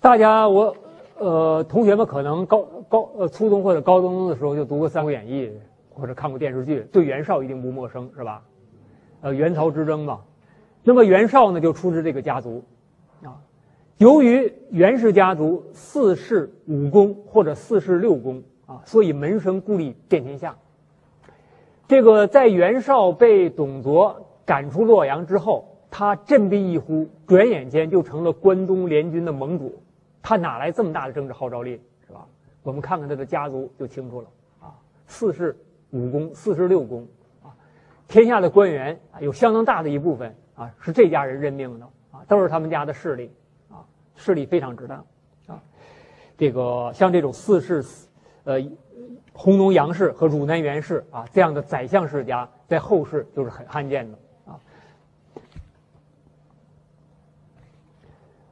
[0.00, 0.76] 大家我
[1.16, 5.46] 呃，同学们可能高高呃初中或者高中的时候就读过《三国演义》，
[5.94, 8.42] 或者看过电视剧，对袁绍一定不陌生，是吧？
[9.20, 10.22] 呃，袁曹之争嘛。
[10.82, 12.64] 那么袁绍呢，就出自这个家族，
[13.22, 13.38] 啊，
[13.98, 20.56] 由于袁氏家族四世五公或者四世六公啊，所以门生故吏遍天下。
[21.86, 25.69] 这个在袁绍被董卓赶出洛阳之后。
[25.90, 29.82] 他振臂一呼，转眼间就成了关东联军的盟主。
[30.22, 32.26] 他哪来这么大的政治号召力，是吧？
[32.62, 34.28] 我们看看他的家族就清楚了
[34.60, 34.74] 啊。
[35.06, 35.56] 四世
[35.90, 37.08] 五公，四世六公
[37.42, 37.50] 啊，
[38.06, 43.32] 天下的官员啊，有相当大的一部分啊是这家人任命的啊，都是他们家的势力
[43.70, 43.80] 啊，
[44.14, 45.02] 势力非常之大
[45.46, 45.60] 啊。
[46.36, 47.82] 这个像这种四世，
[48.44, 48.60] 呃，
[49.32, 54.18] 弘农杨氏和汝南袁氏啊这样的宰相世家，在后世就是很罕见的。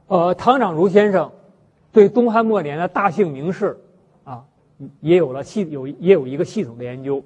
[0.09, 1.31] 呃，唐长如先生
[1.91, 3.77] 对东汉末年的大姓名士
[4.23, 4.43] 啊，
[5.01, 7.23] 也有了系有也有一个系统的研究。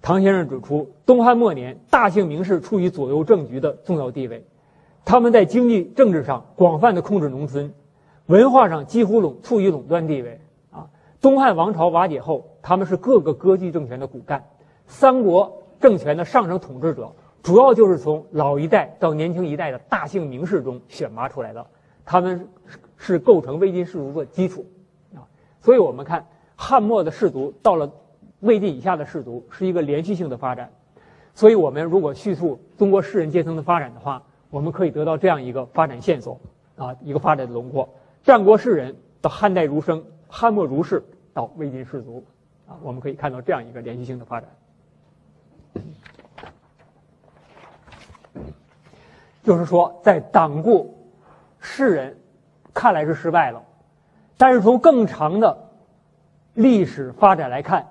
[0.00, 4.44] 唐先生指出，东汉末年大姓名士处于左右政局的重要地位，
[5.04, 7.74] 他们在经济政治上广泛的控制农村，
[8.26, 10.40] 文化上几乎垄处于垄断地位
[10.70, 10.86] 啊。
[11.20, 14.44] 东汉王朝瓦解后，他们是各个割据政权的骨干，
[14.86, 17.10] 三国政权的上层统治者
[17.42, 21.66] 主要就是从老一代到年轻一代的大姓名士中选拔出来的。
[22.04, 22.48] 他们
[22.96, 24.66] 是构成魏晋氏族的基础，
[25.14, 25.24] 啊，
[25.60, 27.90] 所以我们看汉末的氏族到了
[28.40, 30.70] 魏晋以下的氏族是一个连续性的发展，
[31.34, 36.38] 所以我们如果叙述中国士人阶层的发展的话，我们可以得到这样一个发展线索，
[36.76, 37.88] 啊，一个发展的轮廓：
[38.22, 41.02] 战国士人到汉代儒生，汉末儒士
[41.32, 42.24] 到魏晋士族，
[42.68, 44.48] 啊，我们可以看到这样一个连续性的发展，
[49.42, 51.00] 就是说在党固。
[51.66, 52.18] 世人
[52.74, 53.64] 看来是失败了，
[54.36, 55.56] 但是从更长的
[56.52, 57.88] 历史发展来看，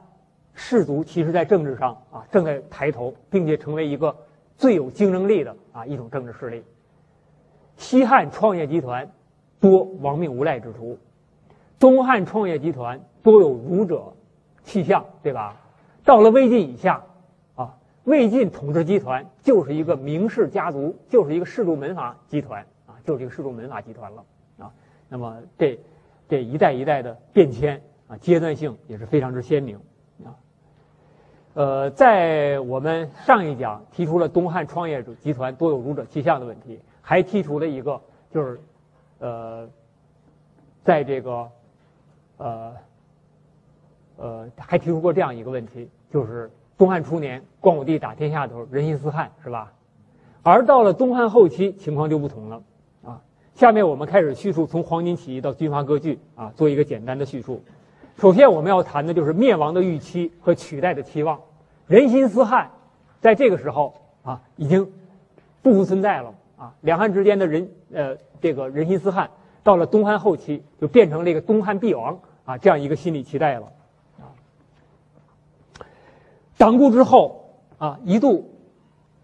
[0.53, 4.15] 士族其实在政治上啊正在抬头，并且成为一个
[4.57, 6.63] 最有竞争力的啊一种政治势力。
[7.75, 9.11] 西汉创业集团
[9.59, 10.99] 多亡命无赖之徒，
[11.79, 14.13] 东汉创业集团多有儒者
[14.63, 15.57] 气象，对吧？
[16.05, 17.03] 到了魏晋以下，
[17.55, 22.63] 啊，魏晋统治集团就是一个名士家族，就是一个士族门阀集团。
[23.03, 24.23] 就是这个世宗门阀集团了
[24.57, 24.71] 啊，
[25.09, 25.79] 那么这
[26.29, 29.77] 这一代一代的变迁啊，阶段性也是非常之鲜明
[30.23, 30.35] 啊。
[31.53, 38.01] 呃，在我们上一讲提出了东汉创业者集团多有儒者气象的问题，还提出了一个
[38.31, 38.59] 就是
[39.19, 39.69] 呃，
[40.83, 41.49] 在这个
[42.37, 42.73] 呃
[44.17, 49.73] 呃还提出过这样一个问题，就是东汉初年光武帝打天下的时候人心思汉是吧？
[50.41, 52.63] 而到了东汉后期情况就不同了。
[53.55, 57.61] 下面我们开始叙述从黄巾起义到军阀割据啊，做一个简单的叙述。
[58.17, 61.39] 首先我们要谈的就是灭亡的预期和取代的期望。
[61.87, 62.71] 人心思汉，
[63.21, 63.93] 在这个时候
[64.23, 64.91] 啊，已经
[65.61, 66.73] 不复存在了啊。
[66.81, 69.29] 两汉之间的人呃，这个人心思汉，
[69.61, 73.71] 到了东汉后期就变成了一个东汉必亡啊这样一个心理期待了
[74.19, 74.33] 啊。
[76.57, 78.49] 党固之后啊，一度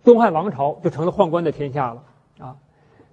[0.03, 2.03] 东汉王朝就成了宦官的天下了。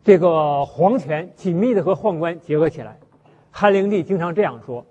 [0.07, 2.97] 这个皇权紧密的和宦官结合起来，
[3.51, 4.87] 汉灵帝经常这样说：“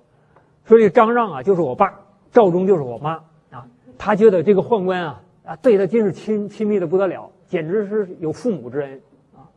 [0.68, 2.01] 说这张让啊就是我爸，
[2.34, 3.66] 赵忠就是我妈啊。”
[3.97, 9.01] 他觉得这个宦官啊啊对他真是亲亲密的不得了，简直是有父母之恩
[9.34, 9.47] 啊。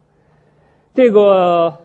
[0.94, 1.76] 这个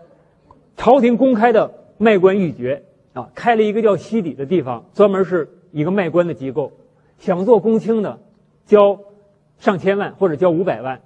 [0.78, 6.72] 朝廷公开的卖官鬻爵啊，开了一个叫西底的地方，专门是一个卖官的机构，
[7.18, 8.20] 想做公卿的，
[8.68, 9.00] 交
[9.58, 11.02] 上千万或者交五百万。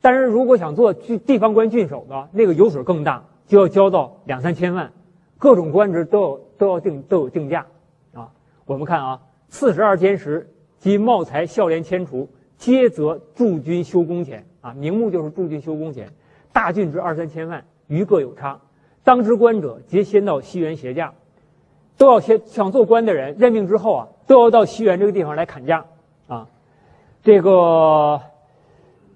[0.00, 4.92] 但是如果想做郡地方官郡守的，那个油水更大，就要交到两三千万，
[5.38, 7.66] 各种官职都有都要定都有定价，
[8.14, 8.30] 啊，
[8.64, 16.12] 我们看啊，四十二监时及茂才孝廉迁除，皆则驻军修工钱啊，名目就是驻军修工钱，
[16.52, 18.60] 大郡之二三千万，余各有差。
[19.02, 21.14] 当之官者，皆先到西园协价，
[21.96, 25.86] 都要先想做官的人任命之后啊，都要到西园这个地方来砍价
[26.28, 26.46] 啊，
[27.22, 28.20] 这个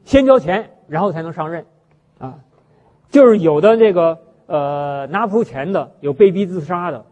[0.04, 1.64] 先交钱，然后才能上任
[2.18, 2.38] 啊，
[3.09, 7.07] 就是有的这个呃拿不出钱的，有被逼自杀的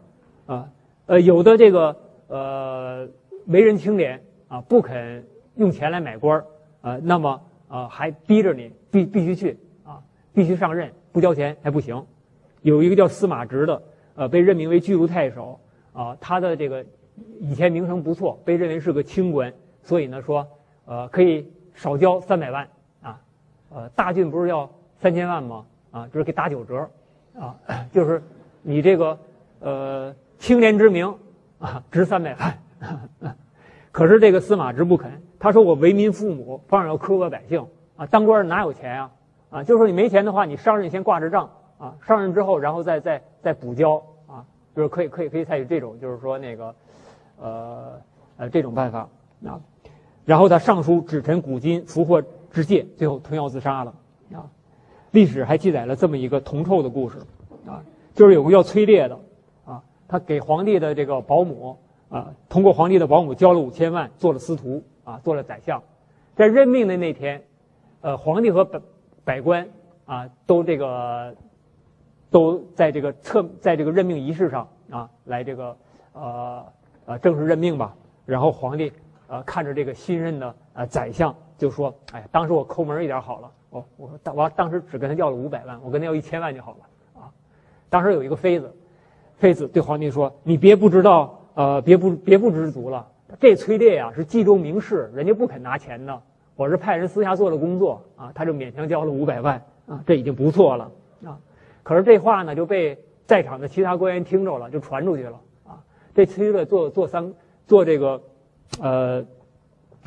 [0.45, 0.69] 啊，
[1.07, 3.07] 呃有的这个呃
[3.47, 5.25] 为人清廉啊，不肯
[5.55, 6.45] 用钱来买官儿
[6.81, 9.99] 啊，那么啊还逼着你必必须去啊，
[10.31, 12.05] 必须上任，不交钱还不行。
[12.61, 13.81] 有一个叫司马直的，
[14.13, 15.59] 呃，被任命为巨鹿太守，
[15.91, 16.85] 啊，他的这个
[17.39, 19.51] 以前名声不错，被认为是个清官，
[19.81, 20.47] 所以呢说，
[20.85, 22.67] 呃，可以少交三百万，
[23.73, 24.69] 呃，大郡不是要
[24.99, 25.65] 三千万吗？
[25.91, 26.89] 啊，就是给打九折，
[27.39, 27.55] 啊，
[27.91, 28.21] 就是
[28.61, 29.17] 你这个
[29.59, 31.13] 呃清廉之名，
[31.59, 33.35] 啊，值三百万，
[33.91, 37.65] 可是这个司马直不肯，他说我为民父母，当然要苛刻百姓，
[37.97, 39.11] 啊，当官哪有钱呀？
[39.49, 41.49] 啊，就说你没钱的话，你上任先挂着账。
[41.77, 43.95] 啊，上任之后，然后再再再补交
[44.27, 44.45] 啊，
[44.75, 46.75] 就是可以可以可以采取这种，就是说那个，
[47.39, 47.93] 呃
[48.37, 49.09] 呃这种办法
[49.43, 49.59] 啊。
[50.23, 52.21] 然后他上书指陈古今俘获
[52.51, 53.93] 之戒，最后吞药自杀了
[54.33, 54.45] 啊。
[55.11, 57.17] 历史还记载了这么一个铜臭的故事
[57.65, 57.83] 啊，
[58.13, 59.19] 就是有个叫崔烈的
[59.65, 61.77] 啊，他给皇帝的这个保姆
[62.09, 65.81] 啊，通过皇帝的保姆交了五千万，做了司徒啊，做了宰相。
[66.35, 67.43] 在任命的那天，
[68.01, 68.81] 呃，皇帝和百
[69.23, 69.67] 百官
[70.05, 71.35] 啊都这个。
[72.31, 75.75] 都在这个测，在这个任命仪式上啊，来这个
[76.13, 76.65] 呃
[77.03, 77.93] 呃正式任命吧。
[78.25, 78.89] 然后皇帝
[79.27, 87.29] 呃看着这个新任的呃宰相，就说：“哎，当时我抠门一点好了，我我说我当时只跟他要了五百万，我跟他要一千万就好了啊。”
[87.87, 88.73] 当时有一个妃子，
[89.37, 93.07] 妃子对皇帝说：“你别不知道，呃，别不别不知足了。
[93.39, 96.19] 这崔烈呀是冀州名士，人家不肯拿钱的。
[96.55, 100.91] 我是派人私下做了工作啊，他就勉强交了五百万啊，这已经不错了
[101.23, 101.37] 啊。”
[101.83, 102.97] 可是这话呢就被
[103.27, 105.77] 在场的其他官员听着了，就传出去了啊！
[106.15, 107.31] 这崔烈做做三
[107.67, 108.21] 做这个，
[108.81, 109.23] 呃，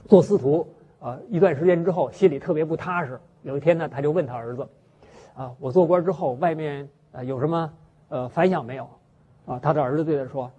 [0.06, 0.66] 做司徒
[1.04, 3.20] 啊，一段时间之后心里特别不踏实。
[3.42, 4.66] 有一天呢，他就问他儿子
[5.36, 7.70] ：“啊，我做官之后，外面呃有什么
[8.08, 8.88] 呃反响没有？”
[9.44, 10.50] 啊，他的儿子对他说：“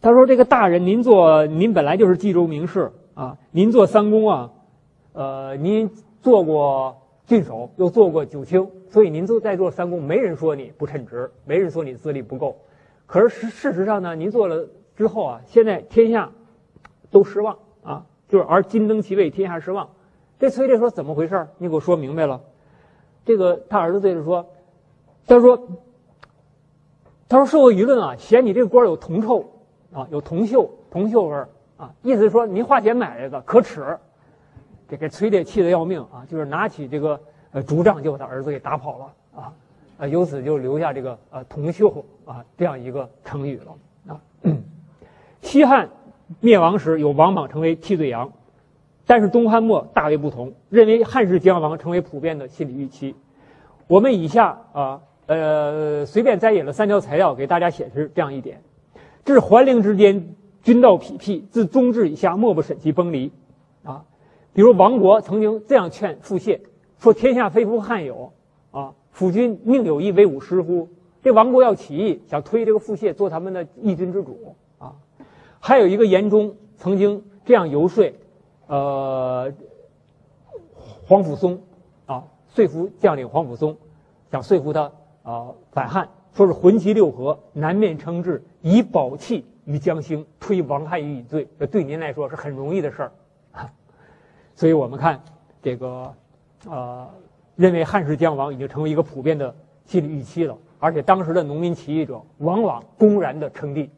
[0.00, 4.52] 他说这个大人，您做您本来就是冀州名士啊，您做三公啊，
[5.14, 12.58] 呃，您做过。”郡守又做过九卿，所以您做在做三公，没人说你不称职，没人说你资历不够。
[13.06, 16.30] 可是事实上呢，您做了之后啊，现在天下
[17.12, 19.90] 都失望啊，就是而今登其位，天下失望。
[20.38, 21.46] 这崔烈说怎么回事？
[21.58, 22.40] 你给我说明白了。
[23.26, 24.46] 这个他儿子对着说，
[25.26, 25.68] 他说，
[27.28, 29.44] 他说社会舆论啊，嫌你这个官有铜臭
[29.92, 33.98] 啊，有铜锈，铜锈味儿啊，意思是说您花钱买来的可耻。
[34.88, 36.24] 这给崔烈气得要命啊！
[36.26, 37.20] 就是拿起这个
[37.50, 39.52] 呃竹杖就把他儿子给打跑了啊！
[39.98, 44.20] 啊，由此就留下这个呃铜锈啊这样一个成语了啊。
[45.42, 45.86] 西汉
[46.40, 48.32] 灭亡时有王莽成为替罪羊，
[49.06, 53.14] 但是东汉末大为不同，认为汉室将亡成为普遍的心理预期。
[53.88, 58.62] 我们以下啊呃随便摘引了三条材料给大家显示这样一点：
[59.24, 63.32] 至桓灵之间，君道痞辟，自中至以下，莫不审其崩离
[63.84, 64.04] 啊。
[64.54, 66.60] 比如王国曾经这样劝傅燮
[66.98, 68.32] 说：“天下非夫汉有，
[68.70, 70.88] 啊，辅君宁有一为吾师乎？”
[71.22, 74.54] 这王国要起义，想推这个傅燮做他们的义军之主。
[75.64, 78.12] 还有一个严忠曾经这样游说，
[78.66, 79.52] 呃，
[81.06, 81.62] 黄甫松
[82.04, 83.76] 啊，说服将领黄甫松，
[84.28, 84.90] 想说服他
[85.22, 91.46] 啊反汉，说是魂其六合，南面称制，以保气于江兴，推王汉于以罪。
[91.60, 93.12] 这对您来说是很容易的事儿。
[94.56, 95.22] 所以我们看
[95.62, 96.12] 这个，
[96.68, 97.08] 呃，
[97.54, 99.54] 认为汉室将亡已经成为一个普遍的
[99.84, 100.58] 心理预期了。
[100.80, 103.88] 而且当时的农民起义者往往公然的称帝，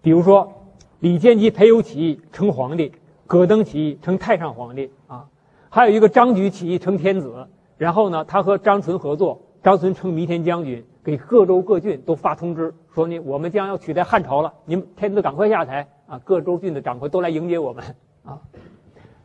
[0.00, 0.52] 比如说
[1.00, 2.92] 李建基裴友起义称皇帝，
[3.26, 5.26] 葛登起义称太上皇帝，啊，
[5.68, 7.46] 还有一个张举起义称天子。
[7.76, 16.20] 然后呢，他和张存合作，张存称弥天将军，给各州各郡都发通知说：“呢我们将要取代汉朝了，您天子赶快下台啊！
[16.24, 17.84] 各州郡的掌柜都来迎接我们。”
[18.26, 18.40] 啊，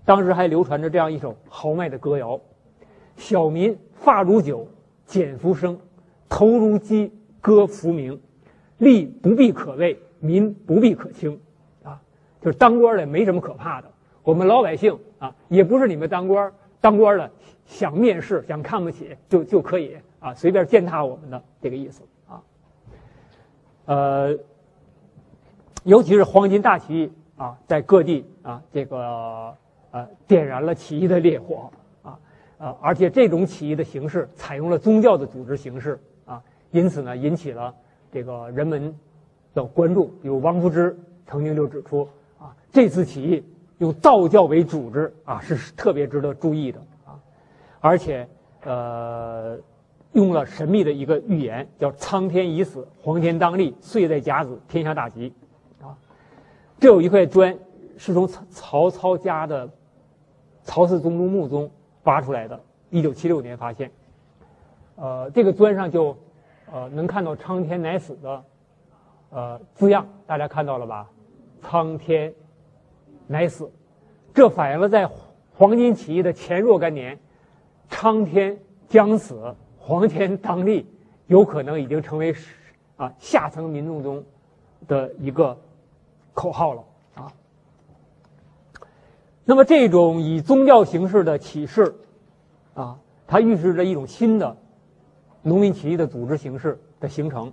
[0.06, 2.40] 当时还流传着这样一首豪迈的歌谣
[3.18, 4.68] ：“小民发如酒，
[5.08, 5.80] 简服生，
[6.30, 7.12] 头如鸡，
[7.42, 8.22] 歌浮名，
[8.78, 11.40] 利不必可畏，民不必可轻。”
[11.84, 12.02] 啊，
[12.42, 13.88] 就是当官的没什么可怕的，
[14.24, 16.52] 我们老百姓啊，也不是你们当官
[16.82, 17.30] 当官的
[17.66, 22.42] 想面试想看不起就就可以啊，随便践踏我们的这个意思啊。
[23.86, 24.38] 呃，
[25.84, 27.12] 尤其是黄巾大起义。
[27.36, 29.54] 啊，在各地啊，这个
[29.90, 31.72] 呃，点燃了起义的烈火
[32.04, 32.20] 啊，
[32.60, 37.74] 啊，而且这种起义的形式采用了宗教的组织形式啊，因此呢，引起了
[38.12, 38.96] 这个人们
[39.54, 40.98] 的关注，比如王夫之
[41.28, 42.08] 曾经就指出
[42.40, 43.44] 啊，这次起义
[43.78, 47.20] 用道教为组织啊，是特别值得注意的啊，
[47.80, 48.28] 而且
[48.64, 49.58] 呃，
[50.14, 55.34] 用了神秘的一个预言，叫“苍天已死，黄天当立，岁在甲子，天下大吉”，
[55.82, 55.96] 啊，
[56.80, 57.56] 这有一块砖
[57.98, 59.70] 是从曹曹操家的
[60.64, 61.70] 曹氏宗族墓中
[62.04, 63.92] 挖出来的，一九七六年发现，
[64.96, 66.18] 呃，这个砖上就。
[66.72, 68.44] 呃，能看到“苍天乃死”的
[69.34, 71.10] 呃字样，大家看到了吧
[71.62, 72.34] ？“苍天
[73.28, 73.70] 乃死”，
[74.34, 75.10] 这反映了在
[75.56, 77.18] 黄巾起义的前若干年
[77.90, 78.58] ，“苍天
[78.88, 80.86] 将死，黄天当立”，
[81.28, 82.36] 有可能已经成为
[82.96, 84.24] 啊下层民众中
[84.88, 85.58] 的一个
[86.34, 86.84] 口号了
[87.16, 87.34] 啊。
[89.46, 91.96] 那么，这种以宗教形式的启示
[92.76, 94.56] 啊，它预示着一种新的。
[95.46, 97.52] 农民起义的组织形式的形成，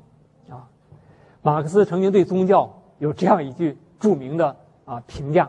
[1.43, 5.49] 马克思曾经对宗教有这样一句著名的啊评价，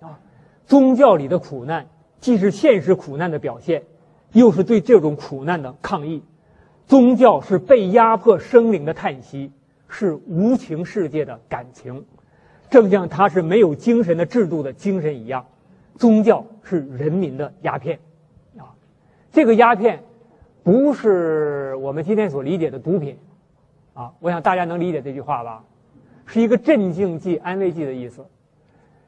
[0.00, 0.18] 啊，
[0.66, 1.86] 宗教里的苦难
[2.20, 3.82] 既是现实苦难的表现，
[4.32, 6.22] 又是对这种苦难的抗议。
[6.86, 9.52] 宗教是被压迫生灵的叹息，
[9.88, 12.04] 是无情世界的感情，
[12.68, 15.46] 正像它是没有精神的制度的精神一样，
[15.96, 17.98] 宗教是人民的鸦片，
[18.58, 18.74] 啊，
[19.32, 20.02] 这个鸦片。
[20.62, 23.18] 不是我们今天所理解的毒品，
[23.94, 25.64] 啊，我想大家能理解这句话吧？
[26.26, 28.26] 是一个镇静剂、安慰剂的意思。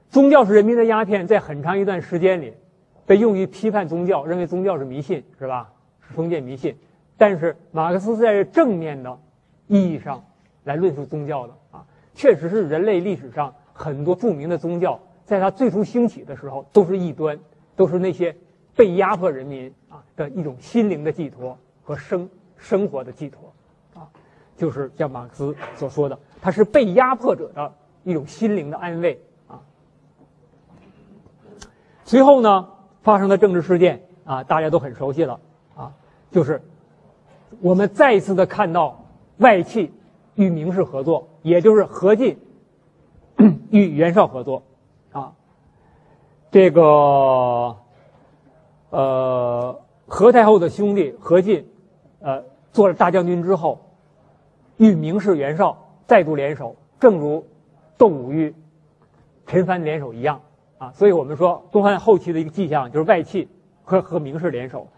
[0.09, 2.55] 宗教是人民的鸦片，在很长一段时间里，
[3.05, 5.71] 被用于批判宗教，认为宗教是迷信，是吧？
[6.01, 6.75] 是封建迷信。
[7.17, 9.19] 但是马克思在正面的
[9.67, 10.25] 意义上
[10.65, 11.85] 来论述宗教的啊，
[12.15, 17.39] 确实是人类历史上很多著名的宗教，在它最初兴起的时候都是异端，
[17.75, 18.35] 都是那些。
[18.77, 22.29] 被压迫人民啊的一种心灵的寄托和生
[22.59, 23.51] 生活的寄托，
[24.57, 27.73] 就是像马克思所说的，它是被压迫者的
[28.05, 29.61] 一种心灵的安慰啊。
[32.05, 32.69] 随后呢，
[33.03, 35.39] 发生的政治事件啊，大家都很熟悉了
[35.75, 35.93] 啊，
[36.31, 36.63] 就是
[37.61, 39.05] 我们再一次的看到
[39.39, 39.93] 外戚
[40.35, 42.39] 与明氏合作，也就是何进
[43.71, 44.63] 与袁绍合作
[45.13, 45.33] 啊，
[46.51, 47.77] 这个。
[48.91, 51.69] 呃，何太后的兄弟何进，
[52.21, 52.43] 呃，
[52.73, 53.86] 做了大将军之后，
[54.77, 57.47] 与明氏袁绍再度联手，正如
[57.97, 58.55] 窦武与
[59.47, 60.41] 陈蕃联手一样
[60.79, 60.93] 啊。
[60.93, 63.49] 所以我们说，东汉后期的一个迹象就是外戚
[63.85, 64.89] 和和明氏联手，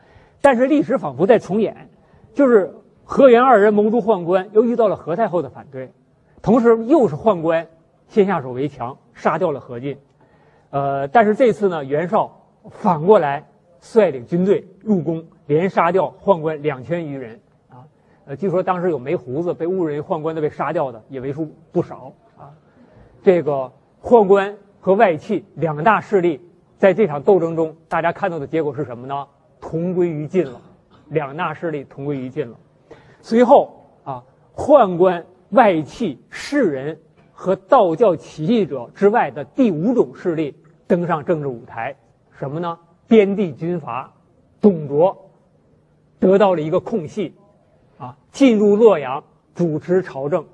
[0.41, 1.89] 但是历史仿佛在重演，
[2.35, 2.75] 就是
[3.05, 5.93] 何元二人谋诛宦官，又遇到了何太后的反对，
[6.43, 7.67] 同时又是宦官
[8.09, 9.99] 先下手为强，杀掉了何进。
[10.71, 13.47] 呃，但是这次呢，袁绍反过来。
[13.81, 17.39] 率领军队入宫，连杀掉宦官两千余人！
[18.29, 22.53] 呃，据说当时有没胡子被误认为宦官的被杀掉的也为数不少啊。
[23.23, 23.73] 这个
[24.03, 26.39] 宦官和外戚两大势力
[26.77, 29.27] 在这场斗争中，大家看到的结果是什么呢？
[29.63, 30.61] 同归于尽了，
[31.09, 32.55] 两大势力同归于尽了。
[33.23, 34.23] 随后啊，
[34.55, 37.01] 宦官、外戚、士人
[37.33, 40.55] 和道教起义者之外的第五种势力
[40.87, 41.97] 登上政治舞台，
[42.39, 42.79] 什么呢？
[43.07, 44.13] 边地军阀
[44.61, 45.31] 董卓
[46.21, 47.35] 得到了一个空隙，
[48.39, 50.47] 进入洛阳主持朝政。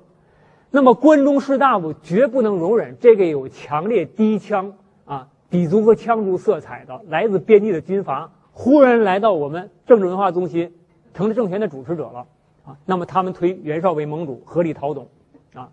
[0.71, 4.73] 那么关中士大夫绝不能容忍这个有强烈低枪
[5.05, 10.73] 啊、氐族和羌族色彩的来自边地的军阀，忽然来到我们政治文化中心，
[11.13, 12.25] 成了政权的主持者了
[12.65, 12.75] 啊。
[12.87, 15.07] 那么他们推袁绍为盟主，合力讨董
[15.53, 15.69] 啊。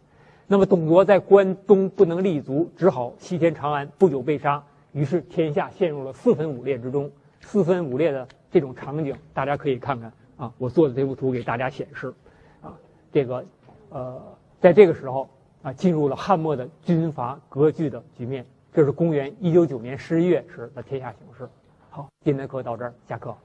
[0.47, 4.63] 那么董卓在关东不能立足，只好西迁长安，不久被杀。
[4.93, 7.11] 于是天下陷入了四分五裂之中，
[7.41, 12.13] 四分五裂的这种场景，大家可以看看啊，我做的这幅图给大家显示，
[12.61, 12.75] 啊，
[13.13, 13.45] 这个，
[13.91, 14.21] 呃，
[14.61, 15.29] 在这个时候
[15.63, 18.45] 啊，进入了汉末的军阀割据的局面。
[18.73, 21.49] 这是公元一九九年十一月时的天下形势。
[21.91, 23.37] 好，今天课到这儿，下课。